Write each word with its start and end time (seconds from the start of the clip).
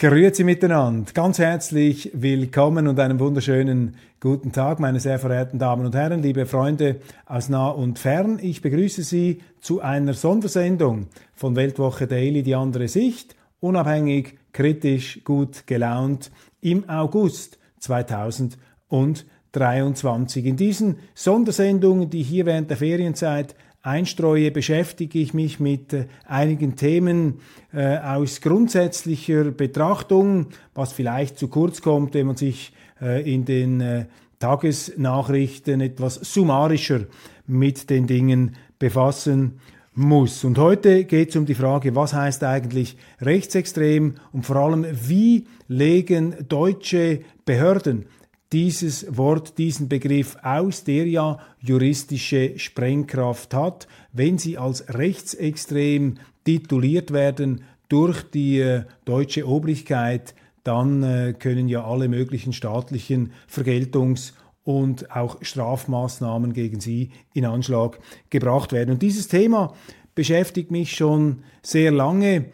Grüezi 0.00 0.42
miteinander. 0.44 1.12
Ganz 1.12 1.38
herzlich 1.38 2.10
willkommen 2.14 2.88
und 2.88 2.98
einen 2.98 3.20
wunderschönen 3.20 3.96
guten 4.18 4.50
Tag, 4.50 4.80
meine 4.80 4.98
sehr 4.98 5.18
verehrten 5.18 5.58
Damen 5.58 5.84
und 5.84 5.94
Herren, 5.94 6.22
liebe 6.22 6.46
Freunde 6.46 7.02
aus 7.26 7.50
nah 7.50 7.68
und 7.68 7.98
fern. 7.98 8.38
Ich 8.40 8.62
begrüße 8.62 9.02
Sie 9.02 9.42
zu 9.60 9.82
einer 9.82 10.14
Sondersendung 10.14 11.08
von 11.34 11.54
Weltwoche 11.54 12.06
Daily, 12.06 12.42
die 12.42 12.54
andere 12.54 12.88
Sicht, 12.88 13.36
unabhängig, 13.60 14.38
kritisch, 14.54 15.22
gut 15.22 15.66
gelaunt 15.66 16.30
im 16.62 16.88
August 16.88 17.58
2023. 17.80 20.46
In 20.46 20.56
diesen 20.56 20.96
Sondersendungen, 21.14 22.08
die 22.08 22.22
hier 22.22 22.46
während 22.46 22.70
der 22.70 22.78
Ferienzeit 22.78 23.54
einstreue, 23.82 24.50
beschäftige 24.50 25.18
ich 25.18 25.34
mich 25.34 25.60
mit 25.60 25.92
äh, 25.92 26.06
einigen 26.26 26.76
Themen 26.76 27.40
äh, 27.72 27.96
aus 27.98 28.40
grundsätzlicher 28.40 29.44
Betrachtung, 29.44 30.46
was 30.74 30.92
vielleicht 30.92 31.38
zu 31.38 31.48
kurz 31.48 31.80
kommt, 31.80 32.14
wenn 32.14 32.26
man 32.26 32.36
sich 32.36 32.72
äh, 33.00 33.32
in 33.32 33.44
den 33.44 34.06
Tagesnachrichten 34.38 35.80
etwas 35.80 36.14
summarischer 36.14 37.00
mit 37.46 37.90
den 37.90 38.06
Dingen 38.06 38.56
befassen 38.78 39.60
muss. 39.94 40.44
Und 40.44 40.56
heute 40.56 41.04
geht 41.04 41.30
es 41.30 41.36
um 41.36 41.46
die 41.46 41.54
Frage, 41.54 41.94
was 41.94 42.14
heißt 42.14 42.42
eigentlich 42.44 42.96
rechtsextrem 43.20 44.14
und 44.32 44.46
vor 44.46 44.56
allem, 44.56 44.86
wie 45.06 45.46
legen 45.68 46.34
deutsche 46.48 47.20
Behörden 47.44 48.06
dieses 48.52 49.16
Wort, 49.16 49.58
diesen 49.58 49.88
Begriff 49.88 50.36
aus, 50.42 50.84
der 50.84 51.06
ja 51.06 51.38
juristische 51.60 52.58
Sprengkraft 52.58 53.54
hat, 53.54 53.86
wenn 54.12 54.38
sie 54.38 54.58
als 54.58 54.92
rechtsextrem 54.92 56.18
tituliert 56.44 57.12
werden 57.12 57.62
durch 57.88 58.22
die 58.22 58.60
äh, 58.60 58.84
deutsche 59.04 59.46
Obrigkeit, 59.46 60.34
dann 60.64 61.02
äh, 61.02 61.34
können 61.38 61.68
ja 61.68 61.84
alle 61.84 62.08
möglichen 62.08 62.52
staatlichen 62.52 63.32
Vergeltungs- 63.48 64.32
und 64.64 65.10
auch 65.10 65.38
Strafmaßnahmen 65.40 66.52
gegen 66.52 66.80
sie 66.80 67.10
in 67.32 67.44
Anschlag 67.44 67.98
gebracht 68.30 68.72
werden. 68.72 68.90
Und 68.90 69.02
dieses 69.02 69.28
Thema 69.28 69.74
beschäftigt 70.14 70.70
mich 70.70 70.94
schon 70.94 71.44
sehr 71.62 71.90
lange. 71.90 72.46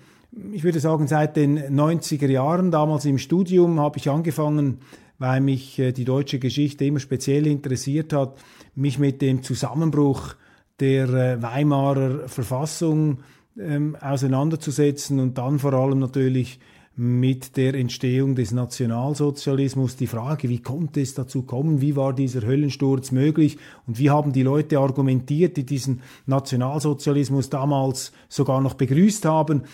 Ich 0.53 0.63
würde 0.63 0.81
sagen, 0.81 1.09
seit 1.09 1.37
den 1.37 1.59
90er 1.59 2.29
Jahren, 2.29 2.71
damals 2.71 3.05
im 3.07 3.19
Studium, 3.19 3.81
habe 3.81 3.99
ich 3.99 4.09
angefangen, 4.09 4.79
weil 5.19 5.41
mich 5.41 5.79
äh, 5.79 5.93
die 5.93 6.05
deutsche 6.05 6.39
Geschichte 6.39 6.85
immer 6.85 7.01
speziell 7.01 7.47
interessiert 7.47 8.13
hat, 8.13 8.39
mich 8.75 8.99
mit 8.99 9.23
dem 9.23 9.43
Zusammenbruch 9.43 10.35
der 10.81 11.09
äh, 11.09 11.43
Weimarer 11.43 12.29
Verfassung 12.29 13.21
ähm, 13.59 13.97
auseinanderzusetzen 14.01 15.21
und 15.21 15.39
dann 15.39 15.59
vor 15.59 15.73
allem 15.73 15.99
natürlich 15.99 16.61
mit 16.99 17.59
der 17.59 17.75
Entstehung 17.75 18.35
des 18.35 18.53
Nationalsozialismus 18.53 19.97
die 19.97 20.07
Frage, 20.07 20.49
wie 20.49 20.63
konnte 20.63 21.03
es 21.03 21.13
dazu 21.13 21.43
kommen, 21.43 21.83
wie 21.83 21.95
war 21.95 22.15
dieser 22.15 22.41
Höllensturz 22.41 23.13
möglich 23.13 23.59
und 23.87 23.99
wie 23.99 24.09
haben 24.09 24.33
die 24.33 24.43
Leute 24.43 24.79
argumentiert, 24.79 25.59
die 25.59 25.67
diesen 25.67 26.01
Nationalsozialismus 26.25 27.51
damals 27.51 28.13
sogar 28.31 28.63
noch 28.63 28.75
begrüßt 28.75 29.27
haben. 29.27 29.65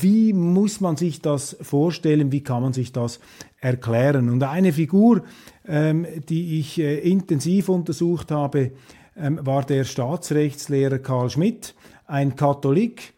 Wie 0.00 0.32
muss 0.32 0.80
man 0.80 0.96
sich 0.96 1.20
das 1.20 1.56
vorstellen, 1.60 2.30
wie 2.30 2.42
kann 2.42 2.62
man 2.62 2.72
sich 2.72 2.92
das 2.92 3.18
erklären? 3.60 4.30
Und 4.30 4.44
eine 4.44 4.72
Figur, 4.72 5.24
ähm, 5.66 6.06
die 6.28 6.60
ich 6.60 6.78
äh, 6.78 6.98
intensiv 6.98 7.68
untersucht 7.68 8.30
habe, 8.30 8.70
ähm, 9.16 9.40
war 9.42 9.64
der 9.64 9.82
Staatsrechtslehrer 9.82 11.00
Karl 11.00 11.30
Schmidt, 11.30 11.74
ein 12.06 12.36
Katholik, 12.36 13.14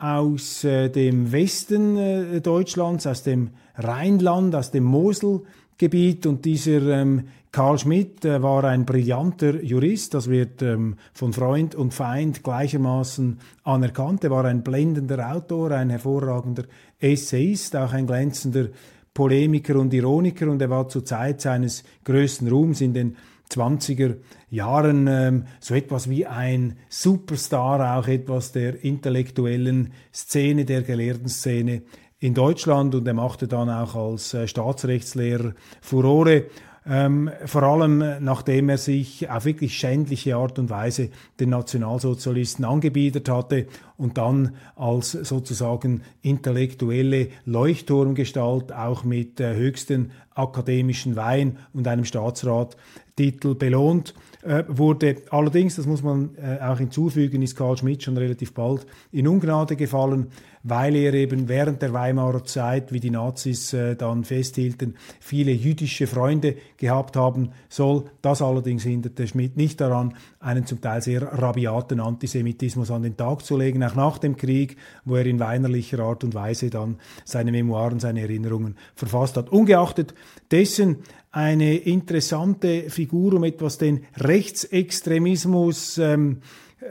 aus 0.00 0.64
äh, 0.64 0.88
dem 0.88 1.30
Westen 1.30 1.96
äh, 1.96 2.40
Deutschlands, 2.40 3.06
aus 3.06 3.22
dem 3.22 3.50
Rheinland, 3.76 4.54
aus 4.54 4.70
dem 4.70 4.84
Moselgebiet. 4.84 6.26
Und 6.26 6.44
dieser 6.44 6.80
ähm, 6.88 7.24
Karl 7.52 7.78
Schmidt 7.78 8.24
äh, 8.24 8.42
war 8.42 8.64
ein 8.64 8.86
brillanter 8.86 9.62
Jurist, 9.62 10.14
das 10.14 10.30
wird 10.30 10.62
ähm, 10.62 10.96
von 11.12 11.32
Freund 11.32 11.74
und 11.74 11.92
Feind 11.92 12.42
gleichermaßen 12.42 13.38
anerkannt. 13.64 14.24
Er 14.24 14.30
war 14.30 14.44
ein 14.46 14.62
blendender 14.62 15.34
Autor, 15.34 15.72
ein 15.72 15.90
hervorragender 15.90 16.64
Essayist, 16.98 17.76
auch 17.76 17.92
ein 17.92 18.06
glänzender 18.06 18.68
Polemiker 19.12 19.76
und 19.76 19.92
Ironiker 19.92 20.48
und 20.48 20.62
er 20.62 20.70
war 20.70 20.88
zur 20.88 21.04
Zeit 21.04 21.40
seines 21.40 21.82
größten 22.04 22.48
Ruhms 22.48 22.80
in 22.80 22.94
den 22.94 23.16
20er 23.50 24.16
Jahren 24.50 25.06
ähm, 25.06 25.44
so 25.58 25.74
etwas 25.74 26.08
wie 26.08 26.26
ein 26.26 26.76
Superstar, 26.88 27.98
auch 27.98 28.08
etwas 28.08 28.52
der 28.52 28.84
intellektuellen 28.84 29.92
Szene, 30.12 30.64
der 30.64 30.82
gelehrten 30.82 31.28
Szene 31.28 31.82
in 32.18 32.34
Deutschland. 32.34 32.94
Und 32.94 33.06
er 33.06 33.14
machte 33.14 33.48
dann 33.48 33.68
auch 33.68 33.94
als 33.94 34.34
äh, 34.34 34.46
Staatsrechtslehrer 34.46 35.54
Furore 35.80 36.44
ähm, 36.86 37.30
vor 37.44 37.62
allem 37.62 38.00
äh, 38.00 38.20
nachdem 38.20 38.68
er 38.68 38.78
sich 38.78 39.28
auf 39.28 39.44
wirklich 39.44 39.76
schändliche 39.76 40.36
Art 40.36 40.58
und 40.58 40.70
Weise 40.70 41.10
den 41.38 41.50
Nationalsozialisten 41.50 42.64
angebietet 42.64 43.28
hatte 43.28 43.66
und 43.96 44.16
dann 44.16 44.54
als 44.76 45.12
sozusagen 45.12 46.02
intellektuelle 46.22 47.28
Leuchtturmgestalt 47.44 48.72
auch 48.72 49.04
mit 49.04 49.40
äh, 49.40 49.54
höchsten 49.54 50.12
akademischen 50.34 51.16
Wein 51.16 51.58
und 51.74 51.86
einem 51.86 52.04
Staatsrattitel 52.04 53.54
belohnt 53.54 54.14
äh, 54.42 54.64
wurde. 54.68 55.16
Allerdings, 55.30 55.76
das 55.76 55.86
muss 55.86 56.02
man 56.02 56.30
äh, 56.36 56.62
auch 56.62 56.78
hinzufügen, 56.78 57.42
ist 57.42 57.56
Karl 57.56 57.76
Schmidt 57.76 58.02
schon 58.02 58.16
relativ 58.16 58.54
bald 58.54 58.86
in 59.12 59.28
Ungnade 59.28 59.76
gefallen, 59.76 60.28
weil 60.62 60.94
er 60.94 61.14
eben 61.14 61.48
während 61.48 61.82
der 61.82 61.92
Weimarer 61.92 62.44
Zeit, 62.44 62.92
wie 62.92 63.00
die 63.00 63.10
Nazis 63.10 63.72
äh, 63.72 63.96
dann 63.96 64.24
festhielten, 64.24 64.96
viele 65.18 65.52
jüdische 65.52 66.06
Freunde 66.06 66.56
gehabt 66.76 67.16
haben 67.16 67.50
soll. 67.68 68.04
Das 68.22 68.42
allerdings 68.42 68.82
hinderte 68.82 69.26
Schmidt 69.26 69.56
nicht 69.56 69.80
daran, 69.80 70.14
einen 70.38 70.66
zum 70.66 70.80
Teil 70.80 71.02
sehr 71.02 71.22
rabiaten 71.22 72.00
Antisemitismus 72.00 72.90
an 72.90 73.02
den 73.02 73.16
Tag 73.16 73.44
zu 73.44 73.56
legen, 73.56 73.82
auch 73.84 73.94
nach 73.94 74.18
dem 74.18 74.36
Krieg, 74.36 74.76
wo 75.04 75.16
er 75.16 75.26
in 75.26 75.38
weinerlicher 75.38 76.00
Art 76.00 76.24
und 76.24 76.34
Weise 76.34 76.70
dann 76.70 76.96
seine 77.24 77.52
Memoiren, 77.52 78.00
seine 78.00 78.20
Erinnerungen 78.22 78.76
verfasst 78.94 79.36
hat. 79.36 79.50
Ungeachtet 79.50 80.14
dessen 80.50 80.98
eine 81.30 81.76
interessante 81.76 82.90
Figur, 82.90 83.34
um 83.34 83.44
etwas 83.44 83.78
den 83.78 84.04
Rechtsextremismus 84.16 85.98
ähm, 85.98 86.38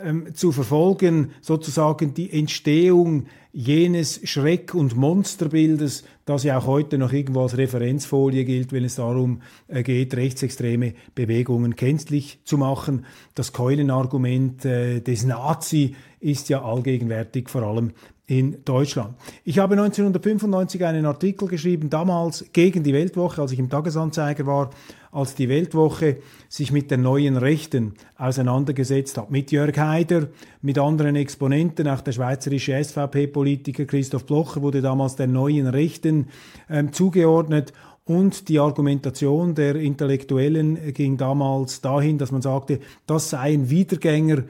ähm, 0.04 0.34
zu 0.36 0.52
verfolgen, 0.52 1.32
sozusagen 1.42 2.14
die 2.14 2.32
Entstehung 2.32 3.26
jenes 3.52 4.22
Schreck- 4.24 4.76
und 4.76 4.96
Monsterbildes, 4.96 6.04
das 6.26 6.44
ja 6.44 6.60
auch 6.60 6.68
heute 6.68 7.00
noch 7.00 7.12
irgendwo 7.12 7.42
als 7.42 7.58
Referenzfolie 7.58 8.46
gilt, 8.46 8.72
wenn 8.72 8.84
es 8.84 8.96
darum 8.96 9.42
äh, 9.68 9.82
geht, 9.82 10.16
rechtsextreme 10.16 10.94
Bewegungen 11.16 11.76
kenntlich 11.76 12.40
zu 12.44 12.58
machen. 12.60 13.06
Das 13.34 13.52
Keulenargument 13.52 14.64
äh, 14.66 15.02
des 15.02 15.26
Nazi 15.26 15.96
ist 16.20 16.50
ja 16.50 16.64
allgegenwärtig, 16.64 17.50
vor 17.50 17.64
allem 17.64 17.94
in 18.30 18.64
Deutschland. 18.64 19.16
Ich 19.44 19.58
habe 19.58 19.74
1995 19.74 20.86
einen 20.86 21.08
Artikel 21.08 21.48
geschrieben, 21.48 21.90
damals 21.90 22.46
gegen 22.54 22.84
die 22.84 22.94
Weltwoche, 22.94 23.42
als 23.42 23.52
ich 23.54 23.58
im 23.58 23.72
Tagesanzeiger 23.72 24.46
war, 24.46 24.70
als 25.12 25.34
die 25.34 25.50
Weltwoche 25.50 26.18
sich 26.48 26.72
mit 26.72 26.92
den 26.92 27.02
neuen 27.02 27.38
Rechten 27.38 27.96
auseinandergesetzt 28.18 29.18
hat. 29.18 29.32
Mit 29.32 29.52
Jörg 29.52 29.76
Haider, 29.80 30.28
mit 30.62 30.78
anderen 30.78 31.16
Exponenten, 31.16 31.88
auch 31.88 32.02
der 32.02 32.12
schweizerische 32.12 32.84
SVP-Politiker 32.84 33.86
Christoph 33.86 34.28
Blocher 34.28 34.62
wurde 34.62 34.82
damals 34.82 35.16
der 35.16 35.26
neuen 35.26 35.66
Rechten 35.66 36.28
ähm, 36.70 36.94
zugeordnet 36.94 37.74
und 38.06 38.48
die 38.48 38.60
Argumentation 38.60 39.56
der 39.56 39.76
Intellektuellen 39.76 40.94
ging 40.94 41.18
damals 41.18 41.82
dahin, 41.82 42.18
dass 42.20 42.32
man 42.32 42.42
sagte, 42.42 42.80
das 43.06 43.30
seien 43.30 43.70
Wiedergänger 43.70 44.40
äh, 44.40 44.44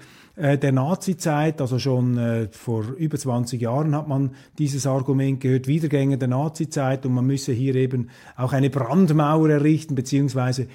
der 0.57 0.71
Nazizeit, 0.71 1.59
also 1.59 1.79
schon 1.79 2.17
äh, 2.17 2.47
vor 2.51 2.85
über 2.97 3.17
20 3.17 3.61
Jahren 3.61 3.93
hat 3.93 4.07
man 4.07 4.31
dieses 4.57 4.87
Argument 4.87 5.41
gehört, 5.41 5.67
Wiedergänger 5.67 6.15
der 6.17 6.29
Nazizeit. 6.29 7.05
Und 7.05 7.13
man 7.13 7.25
müsse 7.25 7.51
hier 7.51 7.75
eben 7.75 8.09
auch 8.37 8.53
eine 8.53 8.69
Brandmauer 8.69 9.49
errichten, 9.49 9.95
beziehungsweise 9.95 10.67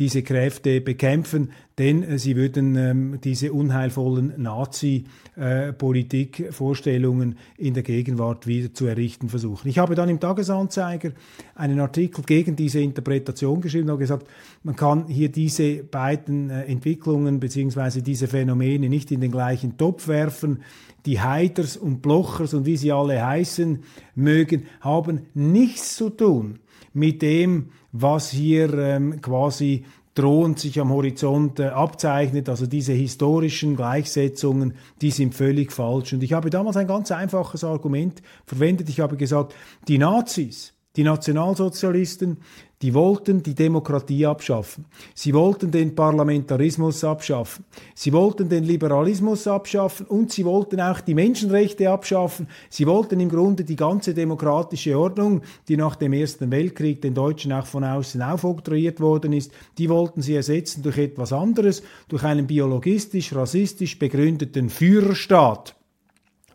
diese 0.00 0.22
Kräfte 0.22 0.80
bekämpfen, 0.80 1.52
denn 1.78 2.02
äh, 2.02 2.18
sie 2.18 2.34
würden 2.34 2.74
ähm, 2.76 3.20
diese 3.22 3.52
unheilvollen 3.52 4.32
Nazi-Politikvorstellungen 4.38 7.36
äh, 7.58 7.66
in 7.66 7.74
der 7.74 7.82
Gegenwart 7.82 8.46
wieder 8.46 8.72
zu 8.72 8.86
errichten 8.86 9.28
versuchen. 9.28 9.68
Ich 9.68 9.78
habe 9.78 9.94
dann 9.94 10.08
im 10.08 10.18
Tagesanzeiger 10.18 11.10
einen 11.54 11.80
Artikel 11.80 12.24
gegen 12.24 12.56
diese 12.56 12.80
Interpretation 12.80 13.60
geschrieben 13.60 13.90
und 13.90 13.98
gesagt, 13.98 14.26
man 14.62 14.74
kann 14.74 15.06
hier 15.06 15.28
diese 15.28 15.84
beiden 15.84 16.48
äh, 16.48 16.64
Entwicklungen 16.64 17.38
beziehungsweise 17.38 18.00
diese 18.02 18.26
Phänomene 18.26 18.88
nicht 18.88 19.12
in 19.12 19.20
den 19.20 19.30
gleichen 19.30 19.76
Topf 19.76 20.08
werfen. 20.08 20.62
Die 21.04 21.20
Haiders 21.20 21.76
und 21.76 22.00
Blochers 22.02 22.54
und 22.54 22.64
wie 22.66 22.78
sie 22.78 22.92
alle 22.92 23.24
heißen 23.24 23.80
mögen, 24.14 24.64
haben 24.80 25.26
nichts 25.34 25.96
zu 25.96 26.10
tun 26.10 26.58
mit 26.92 27.22
dem, 27.22 27.70
was 27.92 28.30
hier 28.30 28.72
ähm, 28.74 29.20
quasi 29.20 29.84
drohend 30.14 30.58
sich 30.58 30.80
am 30.80 30.90
Horizont 30.90 31.60
äh, 31.60 31.68
abzeichnet. 31.68 32.48
Also 32.48 32.66
diese 32.66 32.92
historischen 32.92 33.76
Gleichsetzungen, 33.76 34.74
die 35.00 35.10
sind 35.10 35.34
völlig 35.34 35.72
falsch. 35.72 36.12
Und 36.12 36.22
ich 36.22 36.32
habe 36.32 36.50
damals 36.50 36.76
ein 36.76 36.86
ganz 36.86 37.10
einfaches 37.10 37.64
Argument 37.64 38.22
verwendet. 38.44 38.88
Ich 38.88 39.00
habe 39.00 39.16
gesagt, 39.16 39.54
die 39.88 39.98
Nazis, 39.98 40.74
die 40.96 41.04
Nationalsozialisten, 41.04 42.38
die 42.82 42.94
wollten 42.94 43.42
die 43.42 43.54
Demokratie 43.54 44.24
abschaffen. 44.24 44.86
Sie 45.14 45.34
wollten 45.34 45.70
den 45.70 45.94
Parlamentarismus 45.94 47.04
abschaffen. 47.04 47.64
Sie 47.94 48.12
wollten 48.12 48.48
den 48.48 48.64
Liberalismus 48.64 49.46
abschaffen 49.46 50.06
und 50.06 50.32
sie 50.32 50.46
wollten 50.46 50.80
auch 50.80 51.00
die 51.00 51.14
Menschenrechte 51.14 51.90
abschaffen. 51.90 52.48
Sie 52.70 52.86
wollten 52.86 53.20
im 53.20 53.28
Grunde 53.28 53.64
die 53.64 53.76
ganze 53.76 54.14
demokratische 54.14 54.98
Ordnung, 54.98 55.42
die 55.68 55.76
nach 55.76 55.96
dem 55.96 56.14
Ersten 56.14 56.50
Weltkrieg 56.50 57.02
den 57.02 57.14
Deutschen 57.14 57.52
auch 57.52 57.66
von 57.66 57.84
außen 57.84 58.22
aufoktroyiert 58.22 59.00
worden 59.00 59.34
ist, 59.34 59.52
die 59.76 59.90
wollten 59.90 60.22
sie 60.22 60.34
ersetzen 60.34 60.82
durch 60.82 60.96
etwas 60.96 61.32
anderes, 61.32 61.82
durch 62.08 62.24
einen 62.24 62.46
biologistisch, 62.46 63.34
rassistisch 63.34 63.98
begründeten 63.98 64.70
Führerstaat 64.70 65.74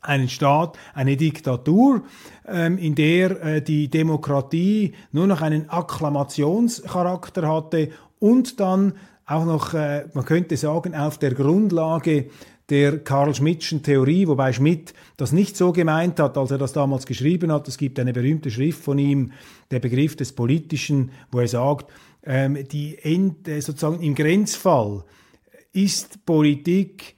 einen 0.06 0.30
Staat, 0.30 0.78
eine 0.94 1.18
Diktatur, 1.18 2.04
ähm, 2.48 2.78
in 2.78 2.96
der 2.96 3.44
äh, 3.44 3.62
die 3.62 3.90
Demokratie 3.90 4.94
nur 5.12 5.28
noch 5.28 5.42
einen 5.42 5.70
Akklamationscharakter 5.70 7.48
hatte 7.48 7.90
und 8.20 8.60
dann 8.60 8.94
auch 9.26 9.46
noch, 9.46 9.74
äh, 9.74 10.06
man 10.14 10.26
könnte 10.26 10.56
sagen, 10.58 10.96
auf 10.96 11.18
der 11.18 11.34
Grundlage 11.34 12.30
der 12.70 13.00
Karl 13.00 13.36
Schmidtschen 13.36 13.84
Theorie, 13.84 14.28
wobei 14.28 14.52
Schmidt 14.52 14.94
das 15.18 15.32
nicht 15.32 15.56
so 15.56 15.72
gemeint 15.72 16.20
hat, 16.20 16.38
als 16.38 16.52
er 16.52 16.58
das 16.58 16.74
damals 16.74 17.06
geschrieben 17.06 17.52
hat. 17.52 17.68
Es 17.68 17.78
gibt 17.78 18.00
eine 18.00 18.14
berühmte 18.14 18.50
Schrift 18.50 18.84
von 18.84 18.98
ihm, 18.98 19.32
der 19.72 19.80
Begriff 19.80 20.16
des 20.16 20.34
Politischen, 20.34 21.12
wo 21.32 21.40
er 21.40 21.48
sagt, 21.48 21.92
ähm, 22.24 22.58
die 22.72 22.98
End, 22.98 23.48
äh, 23.48 23.62
sozusagen 23.62 24.02
im 24.02 24.16
Grenzfall 24.16 25.04
ist 25.74 26.26
Politik 26.26 27.16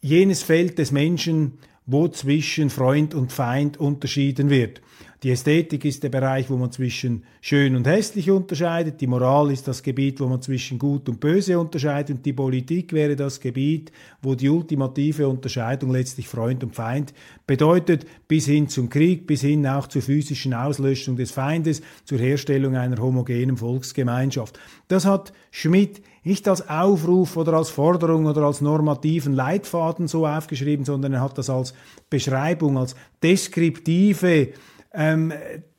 jenes 0.00 0.42
Feld 0.42 0.78
des 0.78 0.92
Menschen, 0.92 1.58
wo 1.86 2.08
zwischen 2.08 2.70
Freund 2.70 3.14
und 3.14 3.32
Feind 3.32 3.78
unterschieden 3.78 4.50
wird. 4.50 4.80
Die 5.22 5.30
Ästhetik 5.30 5.84
ist 5.86 6.02
der 6.02 6.10
Bereich, 6.10 6.50
wo 6.50 6.56
man 6.56 6.70
zwischen 6.70 7.24
schön 7.40 7.74
und 7.74 7.86
hässlich 7.86 8.30
unterscheidet. 8.30 9.00
Die 9.00 9.06
Moral 9.06 9.50
ist 9.50 9.66
das 9.66 9.82
Gebiet, 9.82 10.20
wo 10.20 10.26
man 10.26 10.42
zwischen 10.42 10.78
gut 10.78 11.08
und 11.08 11.20
böse 11.20 11.58
unterscheidet. 11.58 12.18
Und 12.18 12.26
die 12.26 12.34
Politik 12.34 12.92
wäre 12.92 13.16
das 13.16 13.40
Gebiet, 13.40 13.92
wo 14.20 14.34
die 14.34 14.50
ultimative 14.50 15.26
Unterscheidung 15.26 15.90
letztlich 15.90 16.28
Freund 16.28 16.62
und 16.62 16.74
Feind 16.74 17.14
bedeutet, 17.46 18.06
bis 18.28 18.44
hin 18.44 18.68
zum 18.68 18.90
Krieg, 18.90 19.26
bis 19.26 19.40
hin 19.40 19.66
auch 19.66 19.86
zur 19.86 20.02
physischen 20.02 20.52
Auslöschung 20.52 21.16
des 21.16 21.30
Feindes, 21.30 21.80
zur 22.04 22.18
Herstellung 22.18 22.76
einer 22.76 23.00
homogenen 23.00 23.56
Volksgemeinschaft. 23.56 24.58
Das 24.88 25.06
hat 25.06 25.32
Schmidt 25.50 26.02
nicht 26.24 26.46
als 26.46 26.68
Aufruf 26.68 27.36
oder 27.36 27.54
als 27.54 27.70
Forderung 27.70 28.26
oder 28.26 28.42
als 28.42 28.60
normativen 28.60 29.32
Leitfaden 29.32 30.08
so 30.08 30.26
aufgeschrieben, 30.26 30.84
sondern 30.84 31.14
er 31.14 31.22
hat 31.22 31.38
das 31.38 31.48
als 31.48 31.72
Beschreibung, 32.10 32.76
als 32.76 32.96
deskriptive 33.22 34.48
ähm, 34.96 35.32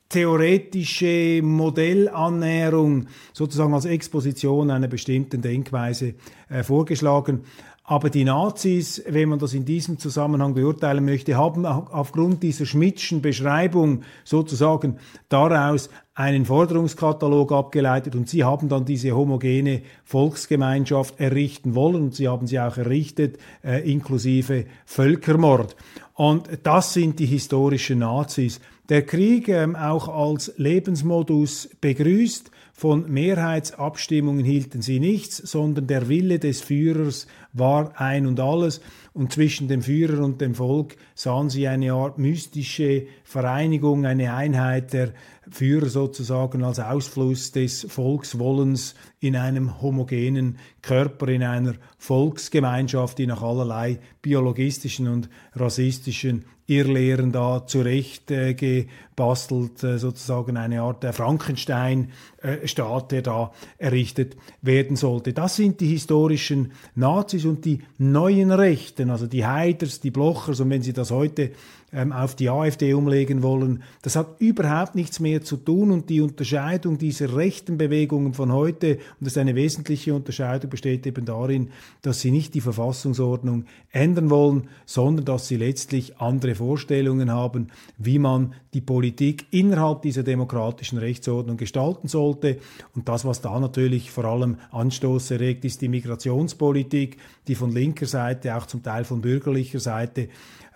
theoretische 0.08 1.42
Modellannäherung 1.42 3.06
sozusagen 3.32 3.74
als 3.74 3.84
Exposition 3.84 4.70
einer 4.70 4.88
bestimmten 4.88 5.42
Denkweise 5.42 6.14
äh, 6.48 6.62
vorgeschlagen. 6.62 7.42
Aber 7.90 8.10
die 8.10 8.24
Nazis, 8.24 9.02
wenn 9.08 9.30
man 9.30 9.38
das 9.38 9.54
in 9.54 9.64
diesem 9.64 9.98
Zusammenhang 9.98 10.52
beurteilen 10.52 11.06
möchte, 11.06 11.38
haben 11.38 11.64
aufgrund 11.64 12.42
dieser 12.42 12.66
Schmidtschen 12.66 13.22
Beschreibung 13.22 14.02
sozusagen 14.24 14.98
daraus 15.30 15.88
einen 16.14 16.44
Forderungskatalog 16.44 17.50
abgeleitet 17.50 18.14
und 18.14 18.28
sie 18.28 18.44
haben 18.44 18.68
dann 18.68 18.84
diese 18.84 19.12
homogene 19.12 19.80
Volksgemeinschaft 20.04 21.18
errichten 21.18 21.74
wollen 21.74 22.02
und 22.02 22.14
sie 22.14 22.28
haben 22.28 22.46
sie 22.46 22.60
auch 22.60 22.76
errichtet, 22.76 23.38
äh, 23.64 23.90
inklusive 23.90 24.66
Völkermord. 24.84 25.74
Und 26.12 26.46
das 26.64 26.92
sind 26.92 27.18
die 27.20 27.26
historischen 27.26 28.00
Nazis. 28.00 28.60
Der 28.88 29.02
Krieg 29.02 29.48
ähm, 29.48 29.76
auch 29.76 30.08
als 30.08 30.54
Lebensmodus 30.56 31.68
begrüßt, 31.80 32.50
von 32.72 33.10
Mehrheitsabstimmungen 33.10 34.44
hielten 34.44 34.82
sie 34.82 35.00
nichts, 35.00 35.36
sondern 35.36 35.88
der 35.88 36.08
Wille 36.08 36.38
des 36.38 36.62
Führers 36.62 37.26
war 37.52 38.00
ein 38.00 38.26
und 38.26 38.40
alles. 38.40 38.80
Und 39.12 39.32
zwischen 39.32 39.68
dem 39.68 39.82
Führer 39.82 40.22
und 40.24 40.40
dem 40.40 40.54
Volk 40.54 40.96
sahen 41.14 41.50
sie 41.50 41.66
eine 41.66 41.92
Art 41.92 42.18
mystische 42.18 43.06
Vereinigung, 43.24 44.06
eine 44.06 44.34
Einheit 44.34 44.92
der 44.92 45.12
Führer 45.50 45.88
sozusagen 45.88 46.62
als 46.62 46.78
Ausfluss 46.78 47.52
des 47.52 47.86
Volkswollens 47.88 48.94
in 49.20 49.34
einem 49.34 49.80
homogenen 49.80 50.58
Körper, 50.82 51.28
in 51.28 51.42
einer 51.42 51.74
Volksgemeinschaft, 51.98 53.18
die 53.18 53.26
nach 53.26 53.42
allerlei 53.42 53.98
biologistischen 54.22 55.08
und 55.08 55.28
rassistischen 55.54 56.44
Irrlehren 56.68 57.32
da 57.32 57.66
zurecht 57.66 58.30
äh, 58.30 58.50
äh, 58.50 58.86
sozusagen 59.16 60.56
eine 60.58 60.82
Art 60.82 61.02
der 61.02 61.14
Frankenstein-Staat, 61.14 63.10
der 63.10 63.22
da 63.22 63.52
errichtet 63.78 64.36
werden 64.60 64.94
sollte. 64.96 65.32
Das 65.32 65.56
sind 65.56 65.80
die 65.80 65.88
historischen 65.88 66.72
Nazis 66.94 67.37
und 67.46 67.64
die 67.64 67.80
neuen 67.98 68.50
Rechten, 68.50 69.10
also 69.10 69.26
die 69.26 69.46
Haiders, 69.46 70.00
die 70.00 70.10
Blochers 70.10 70.60
und 70.60 70.70
wenn 70.70 70.82
Sie 70.82 70.92
das 70.92 71.10
heute 71.10 71.52
ähm, 71.92 72.12
auf 72.12 72.34
die 72.34 72.50
AfD 72.50 72.92
umlegen 72.92 73.42
wollen. 73.42 73.82
Das 74.02 74.16
hat 74.16 74.40
überhaupt 74.40 74.94
nichts 74.94 75.20
mehr 75.20 75.42
zu 75.42 75.56
tun 75.56 75.90
und 75.90 76.10
die 76.10 76.20
Unterscheidung 76.20 76.98
dieser 76.98 77.34
rechten 77.34 77.78
Bewegungen 77.78 78.34
von 78.34 78.52
heute, 78.52 78.96
und 78.96 79.22
das 79.22 79.28
ist 79.28 79.38
eine 79.38 79.54
wesentliche 79.54 80.14
Unterscheidung, 80.14 80.70
besteht 80.70 81.06
eben 81.06 81.24
darin, 81.24 81.70
dass 82.02 82.20
sie 82.20 82.30
nicht 82.30 82.54
die 82.54 82.60
Verfassungsordnung 82.60 83.64
ändern 83.90 84.30
wollen, 84.30 84.68
sondern 84.84 85.24
dass 85.24 85.48
sie 85.48 85.56
letztlich 85.56 86.18
andere 86.18 86.54
Vorstellungen 86.54 87.30
haben, 87.30 87.68
wie 87.96 88.18
man 88.18 88.54
die 88.74 88.82
Politik 88.82 89.46
innerhalb 89.50 90.02
dieser 90.02 90.22
demokratischen 90.22 90.98
Rechtsordnung 90.98 91.56
gestalten 91.56 92.08
sollte. 92.08 92.58
Und 92.94 93.08
das, 93.08 93.24
was 93.24 93.40
da 93.40 93.58
natürlich 93.58 94.10
vor 94.10 94.26
allem 94.26 94.58
Anstoß 94.72 95.30
erregt, 95.30 95.64
ist 95.64 95.80
die 95.80 95.88
Migrationspolitik, 95.88 97.16
die 97.46 97.54
von 97.54 97.72
linker 97.72 98.06
Seite, 98.06 98.56
auch 98.56 98.66
zum 98.66 98.82
Teil 98.82 99.04
von 99.04 99.22
bürgerlicher 99.22 99.80
Seite 99.80 100.28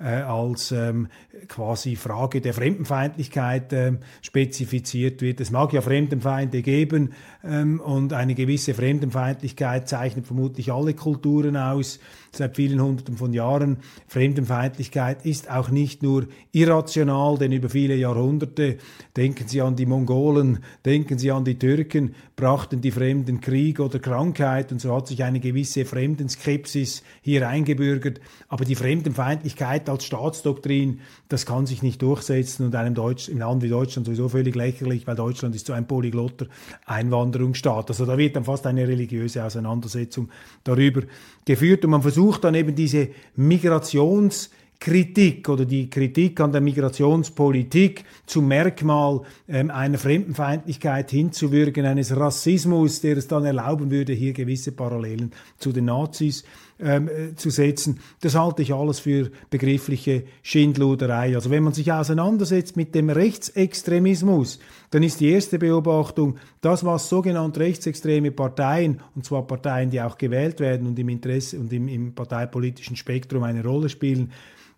als 0.06 0.72
ähm, 0.72 1.08
quasi 1.48 1.96
Frage 1.96 2.40
der 2.40 2.54
Fremdenfeindlichkeit 2.54 3.72
äh, 3.72 3.92
spezifiziert 4.20 5.22
wird. 5.22 5.40
Es 5.40 5.50
mag 5.50 5.72
ja 5.72 5.80
Fremdenfeinde 5.80 6.62
geben 6.62 7.12
ähm, 7.44 7.80
und 7.80 8.12
eine 8.12 8.34
gewisse 8.34 8.74
Fremdenfeindlichkeit 8.74 9.88
zeichnet 9.88 10.26
vermutlich 10.26 10.72
alle 10.72 10.94
Kulturen 10.94 11.56
aus 11.56 12.00
seit 12.34 12.56
vielen 12.56 12.80
Hunderten 12.80 13.16
von 13.16 13.32
Jahren. 13.32 13.78
Fremdenfeindlichkeit 14.08 15.26
ist 15.26 15.50
auch 15.50 15.68
nicht 15.68 16.02
nur 16.02 16.26
irrational, 16.52 17.36
denn 17.36 17.52
über 17.52 17.68
viele 17.68 17.94
Jahrhunderte, 17.94 18.78
denken 19.16 19.48
Sie 19.48 19.60
an 19.60 19.76
die 19.76 19.86
Mongolen, 19.86 20.60
denken 20.84 21.18
Sie 21.18 21.30
an 21.30 21.44
die 21.44 21.58
Türken, 21.58 22.14
brachten 22.36 22.80
die 22.80 22.90
Fremden 22.90 23.40
Krieg 23.40 23.80
oder 23.80 23.98
Krankheit 23.98 24.72
und 24.72 24.80
so 24.80 24.94
hat 24.96 25.08
sich 25.08 25.22
eine 25.24 25.40
gewisse 25.40 25.84
Fremdenskepsis 25.84 27.02
hier 27.20 27.48
eingebürgert. 27.48 28.20
Aber 28.48 28.64
die 28.64 28.76
Fremdenfeindlichkeit 28.76 29.90
als 29.92 30.04
Staatsdoktrin, 30.04 31.00
das 31.28 31.46
kann 31.46 31.66
sich 31.66 31.82
nicht 31.82 32.02
durchsetzen 32.02 32.66
und 32.66 32.74
einem 32.74 32.94
Deutsch, 32.94 33.28
im 33.28 33.38
Land 33.38 33.62
wie 33.62 33.68
Deutschland 33.68 34.06
sowieso 34.06 34.28
völlig 34.28 34.54
lächerlich, 34.54 35.06
weil 35.06 35.16
Deutschland 35.16 35.54
ist 35.54 35.66
so 35.66 35.72
ein 35.72 35.86
polyglotter 35.86 36.46
Einwanderungsstaat. 36.86 37.88
Also 37.90 38.04
da 38.04 38.18
wird 38.18 38.36
dann 38.36 38.44
fast 38.44 38.66
eine 38.66 38.86
religiöse 38.88 39.44
Auseinandersetzung 39.44 40.28
darüber 40.64 41.02
geführt 41.44 41.84
und 41.84 41.92
man 41.92 42.02
versucht 42.02 42.44
dann 42.44 42.54
eben 42.54 42.74
diese 42.74 43.08
Migrations 43.36 44.50
Kritik 44.82 45.48
oder 45.48 45.64
die 45.64 45.88
Kritik 45.88 46.40
an 46.40 46.50
der 46.50 46.60
Migrationspolitik 46.60 48.04
zum 48.26 48.48
Merkmal 48.48 49.20
ähm, 49.48 49.70
einer 49.70 49.96
Fremdenfeindlichkeit 49.96 51.12
hinzuwürgen, 51.12 51.86
eines 51.86 52.16
Rassismus, 52.16 53.00
der 53.00 53.16
es 53.16 53.28
dann 53.28 53.44
erlauben 53.44 53.92
würde, 53.92 54.12
hier 54.12 54.32
gewisse 54.32 54.72
Parallelen 54.72 55.30
zu 55.58 55.70
den 55.70 55.84
Nazis 55.84 56.42
ähm, 56.78 57.08
äh, 57.08 57.34
zu 57.36 57.50
setzen. 57.50 58.00
Das 58.20 58.34
halte 58.34 58.62
ich 58.62 58.72
alles 58.72 59.00
für 59.00 59.30
begriffliche 59.50 60.24
Schindluderei. 60.42 61.34
Also 61.34 61.50
wenn 61.50 61.62
man 61.62 61.72
sich 61.72 61.92
auseinandersetzt 61.92 62.76
mit 62.76 62.94
dem 62.94 63.10
Rechtsextremismus, 63.10 64.58
dann 64.90 65.02
ist 65.02 65.20
die 65.20 65.30
erste 65.30 65.58
Beobachtung, 65.58 66.36
das, 66.60 66.84
was 66.84 67.08
sogenannte 67.08 67.60
rechtsextreme 67.60 68.30
Parteien, 68.30 69.00
und 69.14 69.24
zwar 69.24 69.46
Parteien, 69.46 69.90
die 69.90 70.00
auch 70.00 70.18
gewählt 70.18 70.60
werden 70.60 70.86
und 70.86 70.98
im 70.98 71.08
Interesse 71.08 71.58
und 71.58 71.72
im, 71.72 71.88
im 71.88 72.14
parteipolitischen 72.14 72.96
Spektrum 72.96 73.42
eine 73.42 73.62
Rolle 73.64 73.88
spielen, 73.88 74.32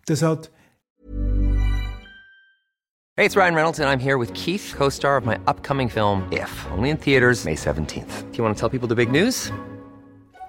das 0.05 0.21
hat 0.21 0.51
Hey, 3.17 3.23
it's 3.23 3.37
Ryan 3.37 3.55
Reynolds 3.55 3.79
and 3.79 3.87
I'm 3.87 4.01
here 4.01 4.17
with 4.17 4.33
Keith, 4.33 4.73
co-star 4.75 5.15
of 5.15 5.25
my 5.25 5.39
upcoming 5.47 5.87
film 5.87 6.27
If, 6.33 6.51
only 6.71 6.89
in 6.89 6.97
theaters 6.97 7.45
May 7.45 7.55
17th. 7.55 8.29
Do 8.29 8.37
you 8.37 8.43
want 8.43 8.57
to 8.57 8.59
tell 8.59 8.67
people 8.67 8.89
the 8.89 8.95
big 8.95 9.09
news? 9.09 9.53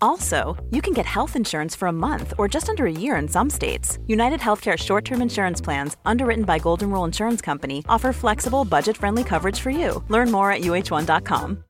Also, 0.00 0.56
you 0.70 0.80
can 0.80 0.94
get 0.94 1.06
health 1.06 1.36
insurance 1.36 1.76
for 1.76 1.86
a 1.88 1.92
month 1.92 2.32
or 2.38 2.48
just 2.48 2.68
under 2.68 2.86
a 2.86 2.92
year 2.92 3.16
in 3.16 3.28
some 3.28 3.50
states. 3.50 3.98
United 4.06 4.40
Healthcare 4.40 4.76
short 4.76 5.04
term 5.04 5.22
insurance 5.22 5.60
plans, 5.60 5.96
underwritten 6.04 6.44
by 6.44 6.58
Golden 6.58 6.90
Rule 6.90 7.04
Insurance 7.04 7.40
Company, 7.40 7.84
offer 7.88 8.12
flexible, 8.12 8.64
budget 8.64 8.96
friendly 8.96 9.24
coverage 9.24 9.60
for 9.60 9.70
you. 9.70 10.02
Learn 10.08 10.30
more 10.30 10.50
at 10.50 10.62
uh1.com. 10.62 11.64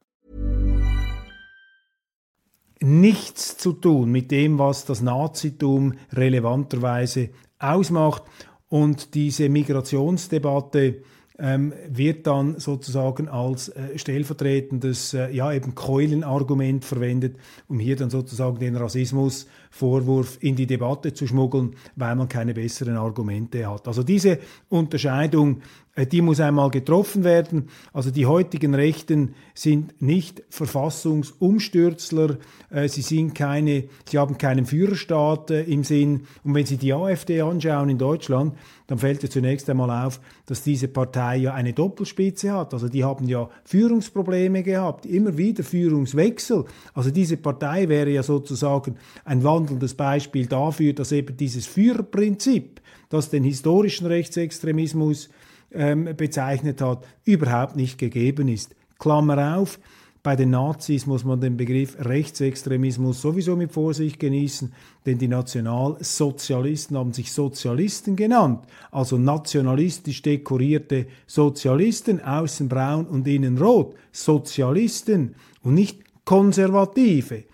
Nichts 2.80 3.56
zu 3.56 3.72
tun 3.72 4.12
mit 4.12 4.30
dem, 4.30 4.58
was 4.58 4.84
das 4.84 5.00
Nazitum 5.00 5.94
relevanterweise 6.12 7.30
ausmacht. 7.58 8.22
Und 8.68 9.14
diese 9.14 9.48
Migrationsdebatte 9.48 11.02
ähm, 11.38 11.72
wird 11.88 12.26
dann 12.26 12.58
sozusagen 12.58 13.28
als 13.28 13.68
äh, 13.68 13.96
stellvertretendes, 13.96 15.14
äh, 15.14 15.30
ja 15.30 15.52
eben 15.52 15.74
Keulenargument 15.74 16.84
verwendet, 16.84 17.36
um 17.68 17.78
hier 17.78 17.96
dann 17.96 18.10
sozusagen 18.10 18.58
den 18.58 18.76
Rassismusvorwurf 18.76 20.38
in 20.40 20.56
die 20.56 20.66
Debatte 20.66 21.14
zu 21.14 21.26
schmuggeln, 21.26 21.76
weil 21.94 22.16
man 22.16 22.28
keine 22.28 22.54
besseren 22.54 22.96
Argumente 22.96 23.70
hat. 23.70 23.86
Also 23.86 24.02
diese 24.02 24.38
Unterscheidung 24.68 25.62
die 26.06 26.22
muss 26.22 26.40
einmal 26.40 26.70
getroffen 26.70 27.24
werden. 27.24 27.68
Also 27.92 28.10
die 28.10 28.26
heutigen 28.26 28.74
Rechten 28.74 29.34
sind 29.54 30.00
nicht 30.00 30.42
Verfassungsumstürzler, 30.48 32.38
äh, 32.70 32.88
sie 32.88 33.02
sind 33.02 33.34
keine, 33.34 33.84
sie 34.08 34.18
haben 34.18 34.38
keinen 34.38 34.66
Führerstaat 34.66 35.50
äh, 35.50 35.62
im 35.62 35.84
Sinn. 35.84 36.22
Und 36.44 36.54
wenn 36.54 36.66
Sie 36.66 36.76
die 36.76 36.92
AfD 36.92 37.40
anschauen 37.40 37.88
in 37.88 37.98
Deutschland, 37.98 38.54
dann 38.86 38.98
fällt 38.98 39.22
ja 39.22 39.28
zunächst 39.28 39.68
einmal 39.68 40.06
auf, 40.06 40.20
dass 40.46 40.62
diese 40.62 40.88
Partei 40.88 41.36
ja 41.36 41.54
eine 41.54 41.74
Doppelspitze 41.74 42.52
hat. 42.52 42.72
Also 42.72 42.88
die 42.88 43.04
haben 43.04 43.28
ja 43.28 43.50
Führungsprobleme 43.64 44.62
gehabt, 44.62 45.04
immer 45.04 45.36
wieder 45.36 45.62
Führungswechsel. 45.62 46.64
Also 46.94 47.10
diese 47.10 47.36
Partei 47.36 47.88
wäre 47.88 48.10
ja 48.10 48.22
sozusagen 48.22 48.96
ein 49.24 49.44
wandelndes 49.44 49.94
Beispiel 49.94 50.46
dafür, 50.46 50.94
dass 50.94 51.12
eben 51.12 51.36
dieses 51.36 51.66
Führerprinzip, 51.66 52.80
das 53.10 53.30
den 53.30 53.44
historischen 53.44 54.06
Rechtsextremismus 54.06 55.28
ähm, 55.72 56.08
bezeichnet 56.16 56.80
hat, 56.80 57.06
überhaupt 57.24 57.76
nicht 57.76 57.98
gegeben 57.98 58.48
ist. 58.48 58.74
Klammer 58.98 59.56
auf, 59.56 59.78
bei 60.22 60.34
den 60.34 60.50
Nazis 60.50 61.06
muss 61.06 61.24
man 61.24 61.40
den 61.40 61.56
Begriff 61.56 61.96
Rechtsextremismus 61.98 63.22
sowieso 63.22 63.54
mit 63.54 63.72
Vorsicht 63.72 64.18
genießen, 64.18 64.72
denn 65.06 65.16
die 65.16 65.28
Nationalsozialisten 65.28 66.96
haben 66.96 67.12
sich 67.12 67.32
Sozialisten 67.32 68.16
genannt, 68.16 68.66
also 68.90 69.16
nationalistisch 69.16 70.20
dekorierte 70.22 71.06
Sozialisten, 71.26 72.20
außen 72.20 72.68
braun 72.68 73.06
und 73.06 73.28
innen 73.28 73.58
rot, 73.58 73.94
Sozialisten 74.10 75.36
und 75.62 75.74
nicht 75.74 76.00
Konservative. 76.24 77.44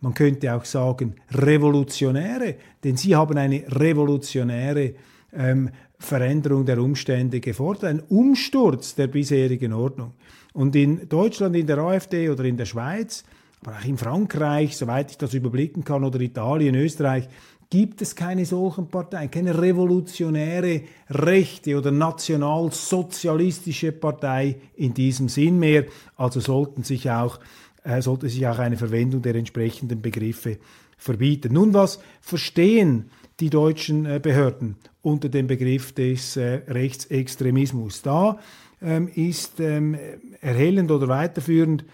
Man 0.00 0.14
könnte 0.14 0.54
auch 0.54 0.64
sagen 0.64 1.14
Revolutionäre, 1.30 2.56
denn 2.82 2.96
sie 2.96 3.14
haben 3.14 3.36
eine 3.36 3.64
revolutionäre 3.68 4.94
ähm, 5.32 5.70
Veränderung 6.04 6.64
der 6.64 6.78
Umstände 6.78 7.40
gefordert, 7.40 7.84
ein 7.84 8.02
Umsturz 8.08 8.94
der 8.94 9.08
bisherigen 9.08 9.72
Ordnung. 9.72 10.12
Und 10.52 10.76
in 10.76 11.08
Deutschland, 11.08 11.56
in 11.56 11.66
der 11.66 11.78
AfD 11.78 12.30
oder 12.30 12.44
in 12.44 12.56
der 12.56 12.66
Schweiz, 12.66 13.24
aber 13.62 13.78
auch 13.78 13.84
in 13.84 13.96
Frankreich, 13.96 14.76
soweit 14.76 15.10
ich 15.10 15.18
das 15.18 15.34
überblicken 15.34 15.84
kann, 15.84 16.04
oder 16.04 16.20
Italien, 16.20 16.74
Österreich, 16.74 17.28
gibt 17.70 18.02
es 18.02 18.14
keine 18.14 18.44
solchen 18.44 18.88
Parteien, 18.88 19.30
keine 19.30 19.58
revolutionäre 19.60 20.82
rechte 21.10 21.76
oder 21.76 21.90
nationalsozialistische 21.90 23.90
Partei 23.90 24.56
in 24.76 24.94
diesem 24.94 25.28
Sinn 25.28 25.58
mehr. 25.58 25.86
Also 26.16 26.38
sollten 26.40 26.84
sich 26.84 27.10
auch, 27.10 27.40
äh, 27.84 28.02
sollte 28.02 28.28
sich 28.28 28.46
auch 28.46 28.58
eine 28.58 28.76
Verwendung 28.76 29.22
der 29.22 29.36
entsprechenden 29.36 30.02
Begriffe 30.02 30.58
verbieten. 30.96 31.52
Nun, 31.52 31.74
was 31.74 32.00
verstehen 32.20 33.10
die 33.40 33.50
deutschen 33.50 34.06
äh, 34.06 34.20
Behörden 34.20 34.76
unter 35.02 35.28
dem 35.28 35.46
Begriff 35.46 35.92
des 35.92 36.36
äh, 36.36 36.62
Rechtsextremismus. 36.68 38.02
Da 38.02 38.38
ähm, 38.80 39.08
ist 39.14 39.60
ähm, 39.60 39.96
erhellend 40.40 40.90
oder 40.90 41.08
weiterführend 41.08 41.84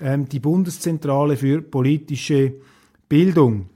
ähm, 0.00 0.28
die 0.28 0.40
Bundeszentrale 0.40 1.36
für 1.36 1.62
politische 1.62 2.54
Bildung. 3.08 3.68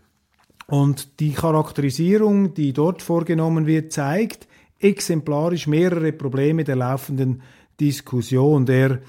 Und 0.67 1.21
die 1.21 1.33
Charakterisierung, 1.33 2.55
die 2.55 2.73
dort 2.73 3.03
vorgenommen 3.03 3.67
wird, 3.67 3.93
zeigt 3.93 4.47
exemplarisch 4.79 5.67
mehrere 5.67 6.13
Probleme 6.13 6.65
der 6.65 6.77
laufenden 6.77 7.43
Diskussion. 7.79 8.67
Der 8.67 9.01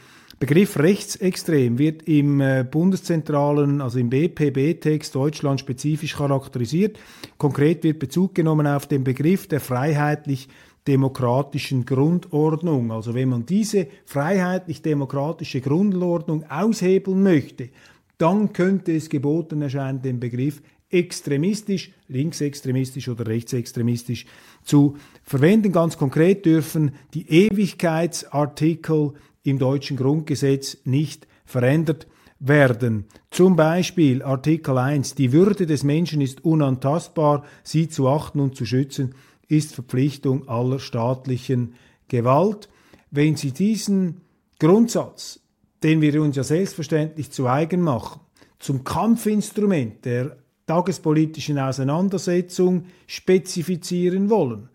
Begriff 0.41 0.77
rechtsextrem 0.79 1.77
wird 1.77 2.03
im 2.07 2.41
äh, 2.41 2.65
bundeszentralen, 2.69 3.79
also 3.79 4.00
im 4.00 4.10
BPB-Text 4.10 5.13
Deutschland 5.13 5.60
spezifisch 5.60 6.15
charakterisiert. 6.15 6.98
Konkret 7.38 7.83
wird 7.83 8.00
Bezug 8.00 8.33
genommen 8.33 8.65
auf 8.65 8.88
den 8.88 9.03
Begriff 9.03 9.48
der 9.48 9.60
freiheitlich-demokratischen 9.60 11.86
Grundordnung. 11.86 12.91
Also 12.91 13.13
wenn 13.13 13.29
man 13.29 13.45
diese 13.45 13.86
freiheitlich-demokratische 14.07 15.62
Grundordnung 15.62 16.43
aushebeln 16.50 17.21
möchte, 17.21 17.69
dann 18.17 18.51
könnte 18.51 18.95
es 18.95 19.10
geboten 19.10 19.62
erscheinen, 19.62 20.01
den 20.01 20.19
Begriff 20.19 20.63
extremistisch, 20.89 21.91
linksextremistisch 22.07 23.10
oder 23.10 23.27
rechtsextremistisch 23.27 24.25
zu 24.63 24.98
verwenden. 25.24 25.71
Ganz 25.71 26.00
konkret 26.00 26.48
dürfen 26.48 26.95
die 27.13 27.29
Ewigkeitsartikel 27.29 29.13
im 29.43 29.60
deutschen 29.60 29.98
Grundgesetz 29.98 30.77
nicht 30.86 31.27
verändert 31.45 32.07
werden. 32.39 33.05
Zum 33.29 33.55
Beispiel 33.55 34.24
Artikel 34.24 34.77
1, 34.77 35.15
die 35.15 35.31
Würde 35.31 35.65
des 35.65 35.83
Menschen 35.83 36.21
ist 36.21 36.43
unantastbar, 36.43 37.43
sie 37.63 37.88
zu 37.89 38.07
achten 38.07 38.39
und 38.39 38.55
zu 38.55 38.65
schützen 38.65 39.13
ist 39.51 39.75
Verpflichtung 39.75 40.48
aller 40.48 40.79
staatlichen 40.79 41.75
Gewalt. 42.07 42.69
Wenn 43.12 43.36
Sie 43.36 43.51
diesen 43.51 44.21
Grundsatz, 44.60 45.41
den 45.83 46.01
wir 46.01 46.21
uns 46.21 46.38
ja 46.38 46.43
selbstverständlich 46.43 47.31
zu 47.31 47.48
eigen 47.48 47.81
machen, 47.81 48.21
zum 48.60 48.86
Kampfinstrument 48.86 50.05
der 50.05 50.38
tagespolitischen 50.67 51.60
Auseinandersetzung 51.60 52.86
spezifizieren 53.07 54.29
wollen, 54.29 54.69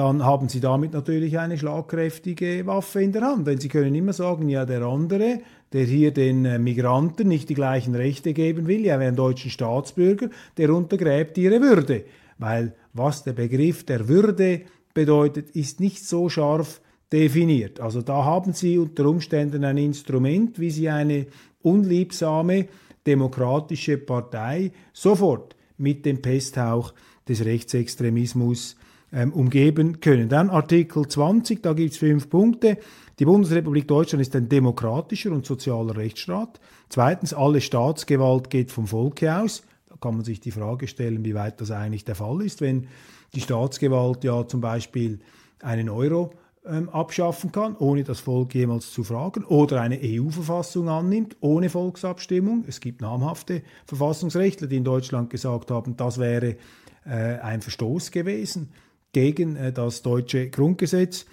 dann 0.00 0.24
haben 0.24 0.48
Sie 0.48 0.60
damit 0.60 0.94
natürlich 0.94 1.38
eine 1.38 1.58
schlagkräftige 1.58 2.66
Waffe 2.66 3.02
in 3.02 3.12
der 3.12 3.20
Hand. 3.20 3.46
Denn 3.46 3.60
Sie 3.60 3.68
können 3.68 3.94
immer 3.94 4.14
sagen, 4.14 4.48
ja, 4.48 4.64
der 4.64 4.80
andere, 4.80 5.40
der 5.74 5.84
hier 5.84 6.10
den 6.10 6.46
äh, 6.46 6.58
Migranten 6.58 7.28
nicht 7.28 7.50
die 7.50 7.54
gleichen 7.54 7.94
Rechte 7.94 8.32
geben 8.32 8.66
will, 8.66 8.80
ja, 8.80 8.98
wäre 8.98 9.10
ein 9.10 9.16
deutschen 9.16 9.50
Staatsbürger, 9.50 10.30
der 10.56 10.74
untergräbt 10.74 11.36
ihre 11.36 11.60
Würde. 11.60 12.06
Weil 12.38 12.72
was 12.94 13.24
der 13.24 13.34
Begriff 13.34 13.84
der 13.84 14.08
Würde 14.08 14.62
bedeutet, 14.94 15.50
ist 15.50 15.80
nicht 15.80 16.02
so 16.02 16.30
scharf 16.30 16.80
definiert. 17.12 17.78
Also 17.78 18.00
da 18.00 18.24
haben 18.24 18.54
Sie 18.54 18.78
unter 18.78 19.04
Umständen 19.04 19.64
ein 19.64 19.76
Instrument, 19.76 20.58
wie 20.58 20.70
Sie 20.70 20.88
eine 20.88 21.26
unliebsame 21.60 22.68
demokratische 23.06 23.98
Partei 23.98 24.72
sofort 24.94 25.56
mit 25.76 26.06
dem 26.06 26.22
Pesthauch 26.22 26.94
des 27.28 27.44
Rechtsextremismus 27.44 28.76
ähm, 29.12 29.32
umgeben 29.32 30.00
können. 30.00 30.28
Dann 30.28 30.50
Artikel 30.50 31.06
20, 31.06 31.62
da 31.62 31.72
gibt 31.72 31.92
es 31.92 31.98
fünf 31.98 32.28
Punkte. 32.30 32.78
Die 33.18 33.24
Bundesrepublik 33.24 33.86
Deutschland 33.88 34.22
ist 34.22 34.34
ein 34.36 34.48
demokratischer 34.48 35.32
und 35.32 35.44
sozialer 35.44 35.96
Rechtsstaat. 35.96 36.60
Zweitens, 36.88 37.34
alle 37.34 37.60
Staatsgewalt 37.60 38.50
geht 38.50 38.70
vom 38.70 38.86
Volke 38.86 39.36
aus. 39.36 39.62
Da 39.88 39.96
kann 40.00 40.14
man 40.14 40.24
sich 40.24 40.40
die 40.40 40.52
Frage 40.52 40.86
stellen, 40.86 41.24
wie 41.24 41.34
weit 41.34 41.60
das 41.60 41.70
eigentlich 41.70 42.04
der 42.04 42.14
Fall 42.14 42.42
ist, 42.42 42.60
wenn 42.60 42.86
die 43.34 43.40
Staatsgewalt 43.40 44.24
ja 44.24 44.46
zum 44.46 44.60
Beispiel 44.60 45.18
einen 45.60 45.88
Euro 45.88 46.30
ähm, 46.64 46.88
abschaffen 46.88 47.52
kann, 47.52 47.76
ohne 47.76 48.04
das 48.04 48.20
Volk 48.20 48.54
jemals 48.54 48.92
zu 48.92 49.02
fragen, 49.04 49.44
oder 49.44 49.80
eine 49.80 49.98
EU-Verfassung 50.02 50.88
annimmt, 50.88 51.36
ohne 51.40 51.68
Volksabstimmung. 51.68 52.64
Es 52.66 52.80
gibt 52.80 53.00
namhafte 53.00 53.62
Verfassungsrechtler, 53.86 54.66
die 54.66 54.76
in 54.76 54.84
Deutschland 54.84 55.30
gesagt 55.30 55.70
haben, 55.70 55.96
das 55.96 56.18
wäre 56.18 56.56
äh, 57.04 57.38
ein 57.40 57.60
Verstoß 57.60 58.10
gewesen 58.10 58.70
gegen 59.12 59.56
äh, 59.56 59.72
das 59.72 60.02
deutsche 60.02 60.50
Grundgesetz. 60.50 61.26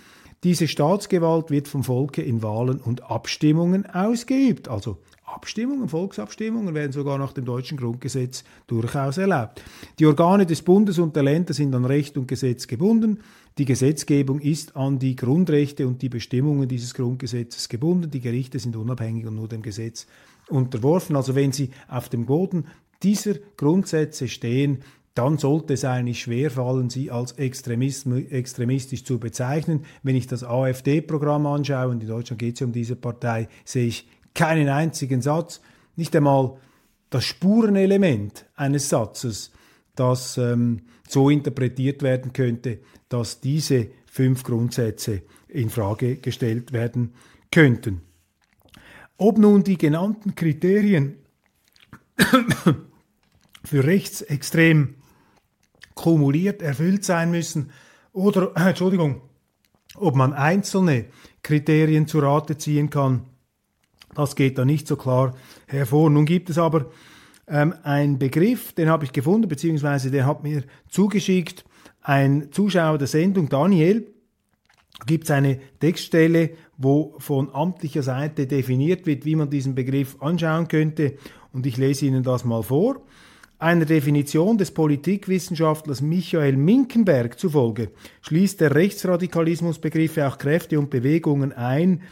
Diese 0.43 0.67
Staatsgewalt 0.67 1.49
wird 1.49 1.67
vom 1.67 1.83
Volke 1.83 2.21
in 2.21 2.43
Wahlen 2.43 2.79
und 2.79 3.09
Abstimmungen 3.09 3.87
ausgeübt. 3.87 4.67
Also 4.67 4.97
Abstimmungen, 5.23 5.89
Volksabstimmungen 5.89 6.73
werden 6.73 6.91
sogar 6.91 7.17
nach 7.17 7.33
dem 7.33 7.43
deutschen 7.43 7.77
Grundgesetz 7.77 8.43
durchaus 8.67 9.17
erlaubt. 9.17 9.61
Die 9.99 10.05
Organe 10.05 10.45
des 10.45 10.61
Bundes 10.61 10.99
und 10.99 11.15
der 11.15 11.23
Länder 11.23 11.53
sind 11.53 11.75
an 11.75 11.85
Recht 11.85 12.17
und 12.17 12.27
Gesetz 12.27 12.67
gebunden. 12.67 13.19
Die 13.57 13.65
Gesetzgebung 13.65 14.39
ist 14.39 14.75
an 14.75 14.99
die 14.99 15.15
Grundrechte 15.15 15.87
und 15.87 16.01
die 16.01 16.09
Bestimmungen 16.09 16.69
dieses 16.69 16.93
Grundgesetzes 16.93 17.67
gebunden. 17.67 18.09
Die 18.09 18.21
Gerichte 18.21 18.57
sind 18.57 18.75
unabhängig 18.75 19.25
und 19.25 19.35
nur 19.35 19.47
dem 19.47 19.61
Gesetz 19.63 20.07
unterworfen. 20.49 21.15
Also 21.15 21.35
wenn 21.35 21.51
sie 21.51 21.71
auf 21.89 22.09
dem 22.09 22.25
Boden 22.25 22.67
dieser 23.03 23.33
Grundsätze 23.57 24.27
stehen, 24.27 24.83
dann 25.17 25.37
sollte 25.37 25.73
es 25.73 25.83
eigentlich 25.83 26.21
schwerfallen, 26.21 26.89
sie 26.89 27.09
als 27.09 27.31
extremistisch 27.33 29.03
zu 29.03 29.19
bezeichnen. 29.19 29.85
Wenn 30.03 30.15
ich 30.15 30.27
das 30.27 30.43
AfD-Programm 30.43 31.47
anschaue, 31.47 31.89
und 31.89 32.03
in 32.03 32.09
Deutschland 32.09 32.39
geht 32.39 32.55
es 32.55 32.59
ja 32.59 32.67
um 32.67 32.71
diese 32.71 32.95
Partei, 32.95 33.47
sehe 33.65 33.87
ich 33.87 34.07
keinen 34.35 34.69
einzigen 34.69 35.21
Satz, 35.21 35.61
nicht 35.95 36.15
einmal 36.15 36.57
das 37.09 37.25
Spurenelement 37.25 38.45
eines 38.55 38.89
Satzes, 38.89 39.51
das 39.95 40.37
ähm, 40.37 40.81
so 41.07 41.29
interpretiert 41.29 42.03
werden 42.03 42.33
könnte, 42.33 42.79
dass 43.09 43.39
diese 43.39 43.87
fünf 44.05 44.43
Grundsätze 44.43 45.23
in 45.47 45.69
Frage 45.69 46.17
gestellt 46.17 46.73
werden 46.73 47.13
könnten. 47.51 48.01
Ob 49.17 49.39
nun 49.39 49.63
die 49.63 49.77
genannten 49.77 50.35
Kriterien 50.35 51.15
für 53.63 53.83
rechtsextrem 53.83 54.96
kumuliert 55.97 56.61
erfüllt 56.61 57.03
sein 57.03 57.31
müssen 57.31 57.71
oder, 58.13 58.53
äh, 58.55 58.61
Entschuldigung, 58.69 59.21
ob 59.95 60.15
man 60.15 60.31
einzelne 60.31 61.05
Kriterien 61.43 62.07
zu 62.07 62.19
Rate 62.19 62.57
ziehen 62.57 62.89
kann, 62.89 63.25
das 64.15 64.35
geht 64.35 64.57
da 64.57 64.65
nicht 64.65 64.87
so 64.87 64.95
klar 64.95 65.35
hervor. 65.67 66.09
Nun 66.09 66.25
gibt 66.25 66.49
es 66.49 66.57
aber 66.57 66.87
ähm, 67.47 67.73
einen 67.83 68.17
Begriff, 68.17 68.73
den 68.73 68.89
habe 68.89 69.05
ich 69.05 69.11
gefunden, 69.11 69.47
beziehungsweise 69.47 70.09
der 70.09 70.25
hat 70.25 70.43
mir 70.43 70.63
zugeschickt, 70.89 71.65
ein 72.01 72.51
Zuschauer 72.51 72.97
der 72.97 73.07
Sendung, 73.07 73.49
Daniel, 73.49 74.07
gibt 75.05 75.25
es 75.25 75.31
eine 75.31 75.59
Textstelle, 75.79 76.51
wo 76.77 77.15
von 77.19 77.53
amtlicher 77.53 78.01
Seite 78.01 78.47
definiert 78.47 79.05
wird, 79.05 79.25
wie 79.25 79.35
man 79.35 79.49
diesen 79.49 79.75
Begriff 79.75 80.21
anschauen 80.21 80.67
könnte. 80.67 81.17
Und 81.53 81.65
ich 81.65 81.77
lese 81.77 82.05
Ihnen 82.05 82.23
das 82.23 82.45
mal 82.45 82.63
vor. 82.63 83.01
Einer 83.59 83.85
Definition 83.85 84.59
des 84.59 84.69
Politikwissenschaftlers 84.69 86.01
Michael 86.01 86.55
Minkenberg 86.57 87.39
zufolge 87.39 87.89
schließt 88.21 88.61
der 88.61 88.75
Rechtsradikalismusbegriffe 88.75 90.27
auch 90.27 90.37
Kräfte 90.37 90.77
und 90.77 90.91
Bewegungen 90.91 91.53
ein, 91.53 92.03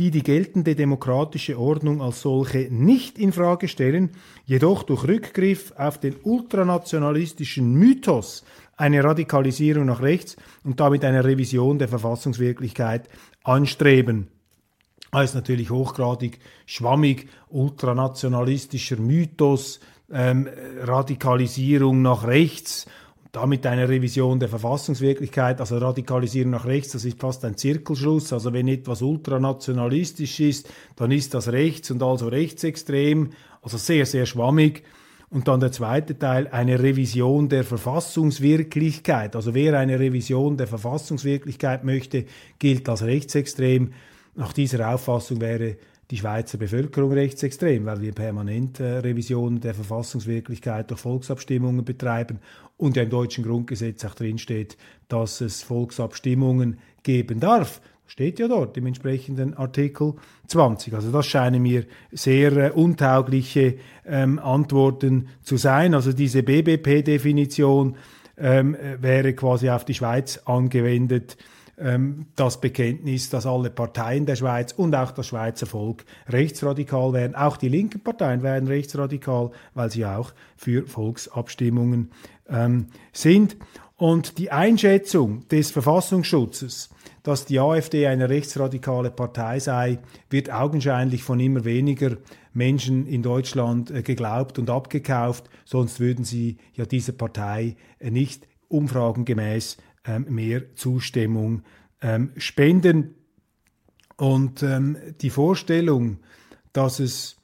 die 0.00 0.10
die 0.10 0.24
geltende 0.24 0.74
demokratische 0.74 1.56
Ordnung 1.56 2.02
als 2.02 2.22
solche 2.22 2.66
nicht 2.72 3.16
in 3.16 3.32
Frage 3.32 3.68
stellen, 3.68 4.10
jedoch 4.44 4.82
durch 4.82 5.04
Rückgriff 5.06 5.72
auf 5.76 5.98
den 6.00 6.16
ultranationalistischen 6.20 7.74
Mythos 7.74 8.44
eine 8.76 9.04
Radikalisierung 9.04 9.86
nach 9.86 10.02
rechts 10.02 10.36
und 10.64 10.80
damit 10.80 11.04
eine 11.04 11.24
Revision 11.24 11.78
der 11.78 11.86
Verfassungswirklichkeit 11.86 13.08
anstreben. 13.44 14.28
Als 15.12 15.34
natürlich 15.34 15.70
hochgradig 15.70 16.40
schwammig, 16.66 17.28
ultranationalistischer 17.48 18.96
Mythos, 18.96 19.78
ähm, 20.12 20.48
Radikalisierung 20.82 22.02
nach 22.02 22.26
rechts, 22.26 22.86
damit 23.32 23.66
eine 23.66 23.88
Revision 23.88 24.40
der 24.40 24.48
Verfassungswirklichkeit, 24.48 25.60
also 25.60 25.78
Radikalisierung 25.78 26.50
nach 26.52 26.64
rechts, 26.64 26.92
das 26.92 27.04
ist 27.04 27.20
fast 27.20 27.44
ein 27.44 27.56
Zirkelschluss. 27.56 28.32
Also 28.32 28.52
wenn 28.52 28.68
etwas 28.68 29.02
ultranationalistisch 29.02 30.40
ist, 30.40 30.68
dann 30.96 31.10
ist 31.10 31.34
das 31.34 31.52
rechts 31.52 31.90
und 31.90 32.02
also 32.02 32.28
rechtsextrem, 32.28 33.30
also 33.62 33.76
sehr, 33.76 34.06
sehr 34.06 34.26
schwammig. 34.26 34.82
Und 35.30 35.46
dann 35.46 35.60
der 35.60 35.72
zweite 35.72 36.18
Teil, 36.18 36.48
eine 36.48 36.82
Revision 36.82 37.50
der 37.50 37.62
Verfassungswirklichkeit. 37.62 39.36
Also 39.36 39.54
wer 39.54 39.78
eine 39.78 40.00
Revision 40.00 40.56
der 40.56 40.66
Verfassungswirklichkeit 40.66 41.84
möchte, 41.84 42.24
gilt 42.58 42.88
als 42.88 43.02
rechtsextrem. 43.02 43.92
Nach 44.36 44.54
dieser 44.54 44.94
Auffassung 44.94 45.42
wäre 45.42 45.76
die 46.10 46.16
Schweizer 46.16 46.56
Bevölkerung 46.56 47.12
rechtsextrem, 47.12 47.84
weil 47.84 48.00
wir 48.00 48.12
permanent 48.12 48.80
äh, 48.80 48.98
Revisionen 48.98 49.60
der 49.60 49.74
Verfassungswirklichkeit 49.74 50.90
durch 50.90 51.00
Volksabstimmungen 51.00 51.84
betreiben 51.84 52.38
und 52.76 52.96
ja 52.96 53.02
im 53.02 53.10
deutschen 53.10 53.44
Grundgesetz 53.44 54.04
auch 54.04 54.14
drinsteht, 54.14 54.78
dass 55.08 55.40
es 55.40 55.62
Volksabstimmungen 55.62 56.78
geben 57.02 57.40
darf. 57.40 57.80
Steht 58.06 58.38
ja 58.38 58.48
dort 58.48 58.74
im 58.78 58.86
entsprechenden 58.86 59.52
Artikel 59.52 60.14
20. 60.46 60.94
Also 60.94 61.12
das 61.12 61.26
scheinen 61.26 61.62
mir 61.62 61.84
sehr 62.10 62.52
äh, 62.56 62.70
untaugliche 62.70 63.76
ähm, 64.06 64.38
Antworten 64.38 65.28
zu 65.42 65.58
sein. 65.58 65.92
Also 65.92 66.14
diese 66.14 66.42
BBP-Definition 66.42 67.96
ähm, 68.38 68.74
äh, 68.74 69.02
wäre 69.02 69.34
quasi 69.34 69.68
auf 69.68 69.84
die 69.84 69.92
Schweiz 69.92 70.38
angewendet 70.46 71.36
ähm, 71.80 72.26
das 72.36 72.60
Bekenntnis, 72.60 73.30
dass 73.30 73.46
alle 73.46 73.70
Parteien 73.70 74.26
der 74.26 74.36
Schweiz 74.36 74.72
und 74.72 74.94
auch 74.94 75.10
das 75.10 75.26
Schweizer 75.26 75.66
Volk 75.66 76.04
rechtsradikal 76.28 77.12
werden. 77.12 77.34
Auch 77.34 77.56
die 77.56 77.68
linken 77.68 78.00
Parteien 78.00 78.42
werden 78.42 78.68
rechtsradikal, 78.68 79.50
weil 79.74 79.90
sie 79.90 80.04
auch 80.04 80.32
für 80.56 80.86
Volksabstimmungen 80.86 82.10
ähm, 82.48 82.86
sind. 83.12 83.56
Und 83.96 84.38
die 84.38 84.52
Einschätzung 84.52 85.46
des 85.48 85.72
Verfassungsschutzes, 85.72 86.90
dass 87.24 87.46
die 87.46 87.58
AfD 87.58 88.06
eine 88.06 88.28
rechtsradikale 88.28 89.10
Partei 89.10 89.58
sei, 89.58 89.98
wird 90.30 90.52
augenscheinlich 90.52 91.24
von 91.24 91.40
immer 91.40 91.64
weniger 91.64 92.16
Menschen 92.52 93.06
in 93.06 93.22
Deutschland 93.22 93.90
äh, 93.90 94.02
geglaubt 94.02 94.58
und 94.58 94.70
abgekauft, 94.70 95.48
sonst 95.64 96.00
würden 96.00 96.24
sie 96.24 96.58
ja 96.74 96.86
dieser 96.86 97.12
Partei 97.12 97.76
äh, 97.98 98.10
nicht 98.10 98.46
umfragengemäß 98.68 99.78
mehr 100.26 100.74
Zustimmung 100.74 101.62
ähm, 102.00 102.32
spenden. 102.36 103.14
Und 104.16 104.62
ähm, 104.62 104.96
die 105.20 105.30
Vorstellung, 105.30 106.18
dass 106.72 106.98
es 106.98 107.36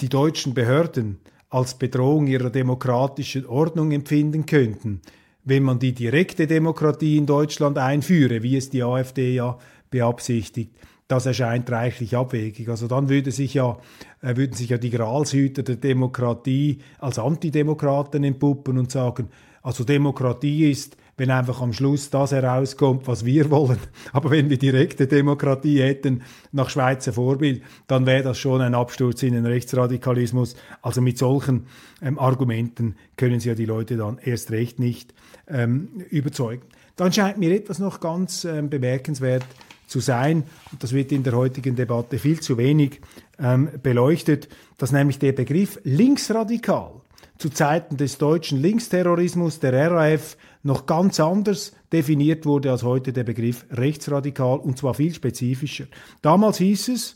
die 0.00 0.08
deutschen 0.08 0.54
Behörden 0.54 1.20
als 1.48 1.76
Bedrohung 1.78 2.26
ihrer 2.26 2.50
demokratischen 2.50 3.44
Ordnung 3.46 3.90
empfinden 3.90 4.46
könnten, 4.46 5.02
wenn 5.44 5.64
man 5.64 5.78
die 5.78 5.92
direkte 5.92 6.46
Demokratie 6.46 7.16
in 7.16 7.26
Deutschland 7.26 7.76
einführe, 7.76 8.42
wie 8.42 8.56
es 8.56 8.70
die 8.70 8.84
AfD 8.84 9.34
ja 9.34 9.58
beabsichtigt, 9.90 10.76
das 11.10 11.26
erscheint 11.26 11.70
reichlich 11.70 12.16
abwegig. 12.16 12.68
Also 12.68 12.86
dann 12.86 13.08
würde 13.08 13.32
sich 13.32 13.54
ja, 13.54 13.78
äh, 14.22 14.36
würden 14.36 14.52
sich 14.52 14.70
ja 14.70 14.78
die 14.78 14.90
Gralshüter 14.90 15.62
der 15.62 15.76
Demokratie 15.76 16.78
als 16.98 17.18
Antidemokraten 17.18 18.22
entpuppen 18.22 18.78
und 18.78 18.92
sagen, 18.92 19.28
also 19.62 19.84
Demokratie 19.84 20.70
ist, 20.70 20.96
wenn 21.16 21.30
einfach 21.30 21.60
am 21.60 21.72
Schluss 21.72 22.10
das 22.10 22.30
herauskommt, 22.32 23.08
was 23.08 23.24
wir 23.24 23.50
wollen. 23.50 23.80
Aber 24.12 24.30
wenn 24.30 24.50
wir 24.50 24.56
direkte 24.56 25.08
Demokratie 25.08 25.82
hätten, 25.82 26.22
nach 26.52 26.70
Schweizer 26.70 27.12
Vorbild, 27.12 27.62
dann 27.88 28.06
wäre 28.06 28.22
das 28.22 28.38
schon 28.38 28.60
ein 28.60 28.74
Absturz 28.74 29.24
in 29.24 29.34
den 29.34 29.46
Rechtsradikalismus. 29.46 30.54
Also 30.80 31.00
mit 31.00 31.18
solchen 31.18 31.66
ähm, 32.00 32.20
Argumenten 32.20 32.94
können 33.16 33.40
Sie 33.40 33.48
ja 33.48 33.56
die 33.56 33.66
Leute 33.66 33.96
dann 33.96 34.18
erst 34.18 34.52
recht 34.52 34.78
nicht 34.78 35.12
ähm, 35.48 35.88
überzeugen. 36.08 36.62
Dann 36.94 37.12
scheint 37.12 37.38
mir 37.38 37.54
etwas 37.54 37.80
noch 37.80 37.98
ganz 37.98 38.44
ähm, 38.44 38.70
bemerkenswert 38.70 39.44
zu 39.90 40.00
sein, 40.00 40.44
und 40.72 40.82
das 40.82 40.92
wird 40.92 41.12
in 41.12 41.22
der 41.22 41.34
heutigen 41.34 41.76
Debatte 41.76 42.18
viel 42.18 42.40
zu 42.40 42.56
wenig 42.56 43.00
ähm, 43.38 43.68
beleuchtet, 43.82 44.48
dass 44.78 44.92
nämlich 44.92 45.18
der 45.18 45.32
Begriff 45.32 45.80
linksradikal 45.82 46.92
zu 47.38 47.48
Zeiten 47.48 47.96
des 47.96 48.18
deutschen 48.18 48.60
Linksterrorismus 48.60 49.60
der 49.60 49.90
RAF 49.90 50.36
noch 50.62 50.86
ganz 50.86 51.18
anders 51.18 51.72
definiert 51.92 52.46
wurde 52.46 52.70
als 52.70 52.82
heute 52.82 53.12
der 53.12 53.24
Begriff 53.24 53.64
rechtsradikal 53.70 54.58
und 54.58 54.78
zwar 54.78 54.94
viel 54.94 55.12
spezifischer. 55.14 55.86
Damals 56.22 56.58
hieß 56.58 56.88
es, 56.88 57.14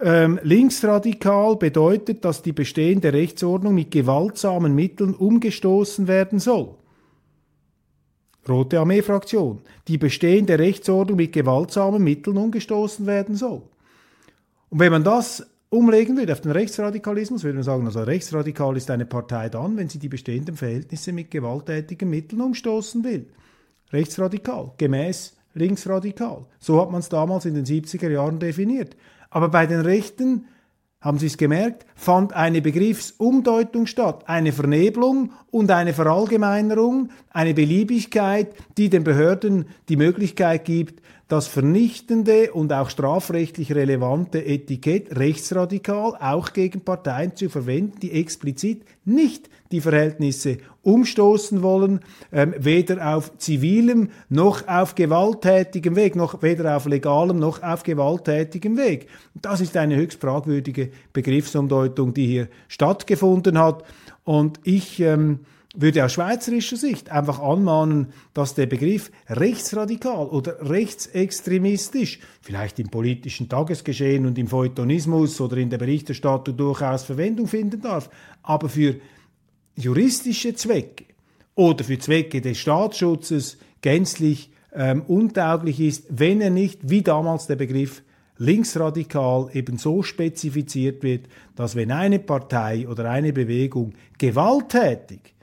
ähm, 0.00 0.38
linksradikal 0.42 1.56
bedeutet, 1.56 2.24
dass 2.24 2.42
die 2.42 2.52
bestehende 2.52 3.12
Rechtsordnung 3.12 3.74
mit 3.74 3.90
gewaltsamen 3.90 4.74
Mitteln 4.74 5.14
umgestoßen 5.14 6.06
werden 6.08 6.38
soll. 6.38 6.74
Rote 8.48 8.78
Armee-Fraktion, 8.78 9.60
die 9.88 9.98
bestehende 9.98 10.58
Rechtsordnung 10.58 11.16
mit 11.16 11.32
gewaltsamen 11.32 12.02
Mitteln 12.02 12.36
umgestoßen 12.36 13.06
werden 13.06 13.36
soll. 13.36 13.62
Und 14.70 14.80
wenn 14.80 14.92
man 14.92 15.04
das 15.04 15.46
umlegen 15.70 16.16
würde 16.16 16.32
auf 16.32 16.40
den 16.40 16.52
Rechtsradikalismus, 16.52 17.42
würde 17.42 17.56
man 17.56 17.64
sagen, 17.64 17.86
also 17.86 18.02
rechtsradikal 18.02 18.76
ist 18.76 18.90
eine 18.90 19.06
Partei 19.06 19.48
dann, 19.48 19.76
wenn 19.76 19.88
sie 19.88 19.98
die 19.98 20.08
bestehenden 20.08 20.56
Verhältnisse 20.56 21.12
mit 21.12 21.30
gewalttätigen 21.30 22.08
Mitteln 22.08 22.40
umstoßen 22.40 23.02
will. 23.04 23.26
Rechtsradikal, 23.92 24.72
gemäß 24.78 25.36
linksradikal. 25.54 26.46
So 26.58 26.80
hat 26.80 26.90
man 26.90 27.00
es 27.00 27.08
damals 27.08 27.44
in 27.44 27.54
den 27.54 27.64
70er 27.64 28.10
Jahren 28.10 28.38
definiert. 28.38 28.96
Aber 29.30 29.48
bei 29.48 29.66
den 29.66 29.80
Rechten 29.80 30.46
haben 31.04 31.18
Sie 31.18 31.26
es 31.26 31.36
gemerkt, 31.36 31.84
fand 31.94 32.32
eine 32.32 32.62
Begriffsumdeutung 32.62 33.86
statt, 33.86 34.24
eine 34.26 34.52
Vernebelung 34.52 35.32
und 35.50 35.70
eine 35.70 35.92
Verallgemeinerung, 35.92 37.10
eine 37.28 37.52
Beliebigkeit, 37.52 38.54
die 38.78 38.88
den 38.88 39.04
Behörden 39.04 39.66
die 39.90 39.96
Möglichkeit 39.96 40.64
gibt, 40.64 41.02
das 41.28 41.46
vernichtende 41.46 42.52
und 42.52 42.72
auch 42.72 42.90
strafrechtlich 42.90 43.74
relevante 43.74 44.44
Etikett 44.44 45.16
rechtsradikal 45.16 46.16
auch 46.20 46.52
gegen 46.52 46.82
Parteien 46.82 47.34
zu 47.34 47.48
verwenden, 47.48 47.98
die 48.00 48.12
explizit 48.12 48.82
nicht 49.04 49.48
die 49.72 49.80
Verhältnisse 49.80 50.58
umstoßen 50.82 51.62
wollen, 51.62 52.00
ähm, 52.30 52.54
weder 52.58 53.16
auf 53.16 53.38
zivilem 53.38 54.10
noch 54.28 54.68
auf 54.68 54.94
gewalttätigem 54.94 55.96
Weg, 55.96 56.14
noch 56.14 56.42
weder 56.42 56.76
auf 56.76 56.84
legalem 56.84 57.38
noch 57.38 57.62
auf 57.62 57.82
gewalttätigem 57.82 58.76
Weg. 58.76 59.08
Das 59.34 59.62
ist 59.62 59.76
eine 59.76 59.96
höchst 59.96 60.20
fragwürdige 60.20 60.90
Begriffsumdeutung, 61.14 62.12
die 62.12 62.26
hier 62.26 62.48
stattgefunden 62.68 63.58
hat. 63.58 63.82
Und 64.24 64.60
ich 64.62 65.00
ähm, 65.00 65.40
würde 65.74 66.04
aus 66.04 66.12
schweizerischer 66.12 66.76
Sicht 66.76 67.10
einfach 67.10 67.40
anmahnen, 67.40 68.12
dass 68.32 68.54
der 68.54 68.66
Begriff 68.66 69.10
rechtsradikal 69.28 70.26
oder 70.26 70.70
rechtsextremistisch 70.70 72.20
vielleicht 72.40 72.78
im 72.78 72.88
politischen 72.88 73.48
Tagesgeschehen 73.48 74.24
und 74.24 74.38
im 74.38 74.46
Feuilletonismus 74.46 75.40
oder 75.40 75.56
in 75.56 75.70
der 75.70 75.78
Berichterstattung 75.78 76.56
durchaus 76.56 77.02
Verwendung 77.04 77.48
finden 77.48 77.80
darf, 77.80 78.08
aber 78.42 78.68
für 78.68 78.96
juristische 79.74 80.54
Zwecke 80.54 81.04
oder 81.56 81.82
für 81.84 81.98
Zwecke 81.98 82.40
des 82.40 82.58
Staatsschutzes 82.58 83.58
gänzlich 83.80 84.50
ähm, 84.72 85.02
untauglich 85.02 85.80
ist, 85.80 86.06
wenn 86.08 86.40
er 86.40 86.50
nicht, 86.50 86.88
wie 86.88 87.02
damals 87.02 87.46
der 87.46 87.56
Begriff 87.56 88.02
linksradikal 88.38 89.48
eben 89.52 89.78
so 89.78 90.02
spezifiziert 90.02 91.02
wird, 91.02 91.26
dass 91.54 91.76
wenn 91.76 91.92
eine 91.92 92.18
Partei 92.18 92.88
oder 92.88 93.08
eine 93.10 93.32
Bewegung 93.32 93.92
gewalttätig 94.18 95.33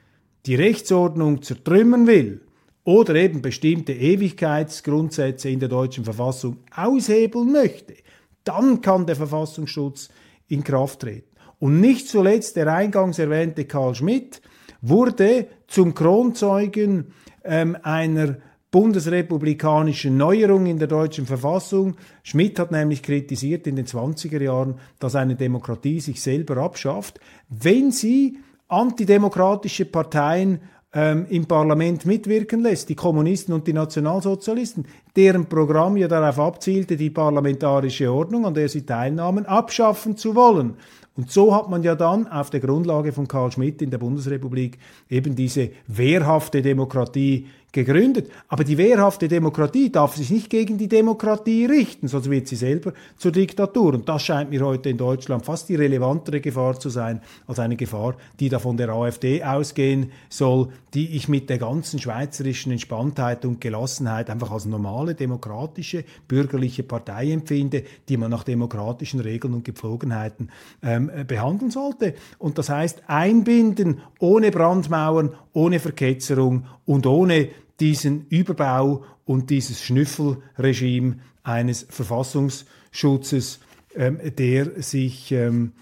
die 0.45 0.55
Rechtsordnung 0.55 1.41
zertrümmern 1.41 2.07
will 2.07 2.41
oder 2.83 3.15
eben 3.15 3.41
bestimmte 3.41 3.93
Ewigkeitsgrundsätze 3.93 5.49
in 5.49 5.59
der 5.59 5.69
deutschen 5.69 6.03
Verfassung 6.03 6.57
aushebeln 6.75 7.51
möchte, 7.51 7.95
dann 8.43 8.81
kann 8.81 9.05
der 9.05 9.15
Verfassungsschutz 9.15 10.09
in 10.47 10.63
Kraft 10.63 11.01
treten. 11.01 11.27
Und 11.59 11.79
nicht 11.79 12.09
zuletzt 12.09 12.55
der 12.55 12.73
eingangs 12.73 13.19
erwähnte 13.19 13.65
Karl 13.65 13.93
Schmidt 13.93 14.41
wurde 14.81 15.47
zum 15.67 15.93
Kronzeugen 15.93 17.13
ähm, 17.43 17.77
einer 17.83 18.37
bundesrepublikanischen 18.71 20.17
Neuerung 20.17 20.65
in 20.65 20.79
der 20.79 20.87
deutschen 20.87 21.25
Verfassung. 21.25 21.97
Schmidt 22.23 22.57
hat 22.57 22.71
nämlich 22.71 23.03
kritisiert 23.03 23.67
in 23.67 23.75
den 23.75 23.85
20er 23.85 24.41
Jahren, 24.41 24.75
dass 24.97 25.15
eine 25.15 25.35
Demokratie 25.35 25.99
sich 25.99 26.21
selber 26.21 26.57
abschafft, 26.57 27.19
wenn 27.49 27.91
sie 27.91 28.39
antidemokratische 28.71 29.85
Parteien 29.85 30.61
ähm, 30.93 31.25
im 31.29 31.45
Parlament 31.45 32.05
mitwirken 32.05 32.61
lässt, 32.61 32.89
die 32.89 32.95
Kommunisten 32.95 33.53
und 33.53 33.67
die 33.67 33.73
Nationalsozialisten, 33.73 34.85
deren 35.15 35.45
Programm 35.47 35.97
ja 35.97 36.07
darauf 36.07 36.39
abzielte, 36.39 36.95
die 36.95 37.09
parlamentarische 37.09 38.11
Ordnung, 38.11 38.45
an 38.45 38.53
der 38.53 38.69
sie 38.69 38.85
teilnahmen, 38.85 39.45
abschaffen 39.45 40.17
zu 40.17 40.35
wollen. 40.35 40.75
Und 41.17 41.29
so 41.29 41.53
hat 41.53 41.69
man 41.69 41.83
ja 41.83 41.95
dann 41.95 42.27
auf 42.27 42.49
der 42.49 42.61
Grundlage 42.61 43.11
von 43.11 43.27
Karl 43.27 43.51
Schmidt 43.51 43.81
in 43.81 43.91
der 43.91 43.97
Bundesrepublik 43.97 44.77
eben 45.09 45.35
diese 45.35 45.69
wehrhafte 45.87 46.61
Demokratie 46.61 47.47
gegründet. 47.71 48.29
Aber 48.47 48.63
die 48.63 48.77
wehrhafte 48.77 49.27
Demokratie 49.27 49.91
darf 49.91 50.15
sich 50.15 50.29
nicht 50.29 50.49
gegen 50.49 50.77
die 50.77 50.87
Demokratie 50.87 51.65
richten, 51.65 52.07
sonst 52.07 52.29
wird 52.29 52.47
sie 52.47 52.55
selber 52.55 52.93
zur 53.17 53.31
Diktatur. 53.31 53.93
Und 53.93 54.09
das 54.09 54.23
scheint 54.23 54.49
mir 54.49 54.65
heute 54.65 54.89
in 54.89 54.97
Deutschland 54.97 55.45
fast 55.45 55.69
die 55.69 55.75
relevantere 55.75 56.41
Gefahr 56.41 56.79
zu 56.79 56.89
sein, 56.89 57.21
als 57.47 57.59
eine 57.59 57.75
Gefahr, 57.75 58.15
die 58.39 58.49
da 58.49 58.59
von 58.59 58.77
der 58.77 58.89
AfD 58.89 59.43
ausgehen 59.43 60.11
soll, 60.29 60.69
die 60.93 61.15
ich 61.15 61.27
mit 61.27 61.49
der 61.49 61.57
ganzen 61.57 61.99
schweizerischen 61.99 62.71
Entspanntheit 62.71 63.45
und 63.45 63.61
Gelassenheit 63.61 64.29
einfach 64.29 64.51
als 64.51 64.65
normale, 65.01 65.15
demokratische, 65.15 66.03
bürgerliche 66.27 66.83
Partei 66.83 67.31
empfinde, 67.31 67.83
die 68.07 68.17
man 68.17 68.31
nach 68.31 68.43
demokratischen 68.43 69.19
Regeln 69.19 69.53
und 69.53 69.65
Gepflogenheiten 69.65 70.49
ähm, 70.83 71.11
behandeln 71.27 71.71
sollte. 71.71 72.13
Und 72.37 72.57
das 72.57 72.69
heißt, 72.69 73.03
einbinden 73.07 74.01
ohne 74.19 74.51
Brandmauern, 74.51 75.35
ohne 75.53 75.79
Verketzerung 75.79 76.65
und 76.85 77.05
ohne 77.05 77.49
diesen 77.79 78.27
Überbau 78.27 79.03
und 79.25 79.49
dieses 79.49 79.81
Schnüffelregime 79.81 81.17
eines 81.43 81.85
Verfassungsschutzes, 81.89 83.59
ähm, 83.95 84.19
der 84.37 84.81
sich 84.81 85.31
ähm, 85.31 85.73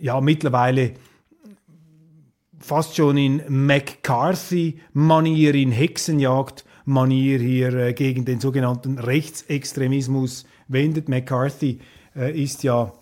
ja 0.00 0.20
mittlerweile 0.20 0.94
fast 2.58 2.96
schon 2.96 3.16
in 3.16 3.42
McCarthy-Manier, 3.48 5.54
in 5.54 5.72
Hexenjagd-Manier 6.86 7.38
hier 7.38 7.74
äh, 7.74 7.92
gegen 7.92 8.24
den 8.24 8.40
sogenannten 8.40 8.98
Rechtsextremismus 8.98 10.46
wendet. 10.68 11.08
McCarthy 11.08 11.80
äh, 12.14 12.42
ist 12.42 12.62
ja 12.62 12.92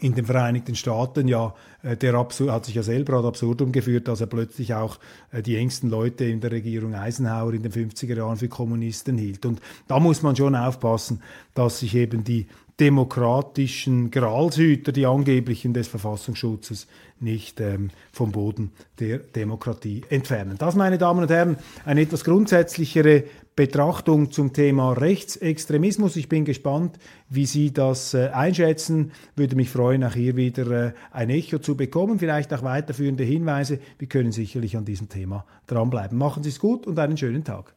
in 0.00 0.14
den 0.14 0.24
Vereinigten 0.24 0.74
Staaten 0.74 1.28
ja, 1.28 1.54
äh, 1.82 1.96
der 1.96 2.14
Absur 2.14 2.52
hat 2.52 2.64
sich 2.64 2.74
ja 2.74 2.82
selber 2.82 3.14
ad 3.18 3.26
absurdum 3.26 3.72
geführt, 3.72 4.08
dass 4.08 4.20
er 4.20 4.26
plötzlich 4.26 4.74
auch 4.74 4.98
äh, 5.30 5.42
die 5.42 5.56
engsten 5.56 5.90
Leute 5.90 6.24
in 6.24 6.40
der 6.40 6.52
Regierung 6.52 6.94
Eisenhower 6.94 7.52
in 7.52 7.62
den 7.62 7.72
50er 7.72 8.16
Jahren 8.16 8.36
für 8.36 8.48
Kommunisten 8.48 9.18
hielt. 9.18 9.44
Und 9.44 9.60
da 9.88 9.98
muss 10.00 10.22
man 10.22 10.36
schon 10.36 10.56
aufpassen, 10.56 11.22
dass 11.54 11.80
sich 11.80 11.94
eben 11.94 12.24
die 12.24 12.46
demokratischen 12.82 14.10
Gralshüter, 14.10 14.90
die 14.90 15.06
angeblichen 15.06 15.72
des 15.72 15.86
Verfassungsschutzes, 15.86 16.88
nicht 17.20 17.60
ähm, 17.60 17.90
vom 18.10 18.32
Boden 18.32 18.72
der 18.98 19.18
Demokratie 19.18 20.02
entfernen. 20.10 20.56
Das, 20.58 20.74
meine 20.74 20.98
Damen 20.98 21.22
und 21.22 21.30
Herren, 21.30 21.58
eine 21.84 22.00
etwas 22.00 22.24
grundsätzlichere 22.24 23.22
Betrachtung 23.54 24.32
zum 24.32 24.52
Thema 24.52 24.94
Rechtsextremismus. 24.94 26.16
Ich 26.16 26.28
bin 26.28 26.44
gespannt, 26.44 26.98
wie 27.28 27.46
Sie 27.46 27.72
das 27.72 28.14
äh, 28.14 28.30
einschätzen. 28.30 29.12
Würde 29.36 29.54
mich 29.54 29.70
freuen, 29.70 30.02
auch 30.02 30.14
hier 30.14 30.34
wieder 30.34 30.86
äh, 30.86 30.92
ein 31.12 31.30
Echo 31.30 31.60
zu 31.60 31.76
bekommen, 31.76 32.18
vielleicht 32.18 32.52
auch 32.52 32.64
weiterführende 32.64 33.22
Hinweise. 33.22 33.78
Wir 33.98 34.08
können 34.08 34.32
sicherlich 34.32 34.76
an 34.76 34.84
diesem 34.84 35.08
Thema 35.08 35.46
dranbleiben. 35.68 36.18
Machen 36.18 36.42
Sie 36.42 36.48
es 36.48 36.58
gut 36.58 36.88
und 36.88 36.98
einen 36.98 37.16
schönen 37.16 37.44
Tag. 37.44 37.76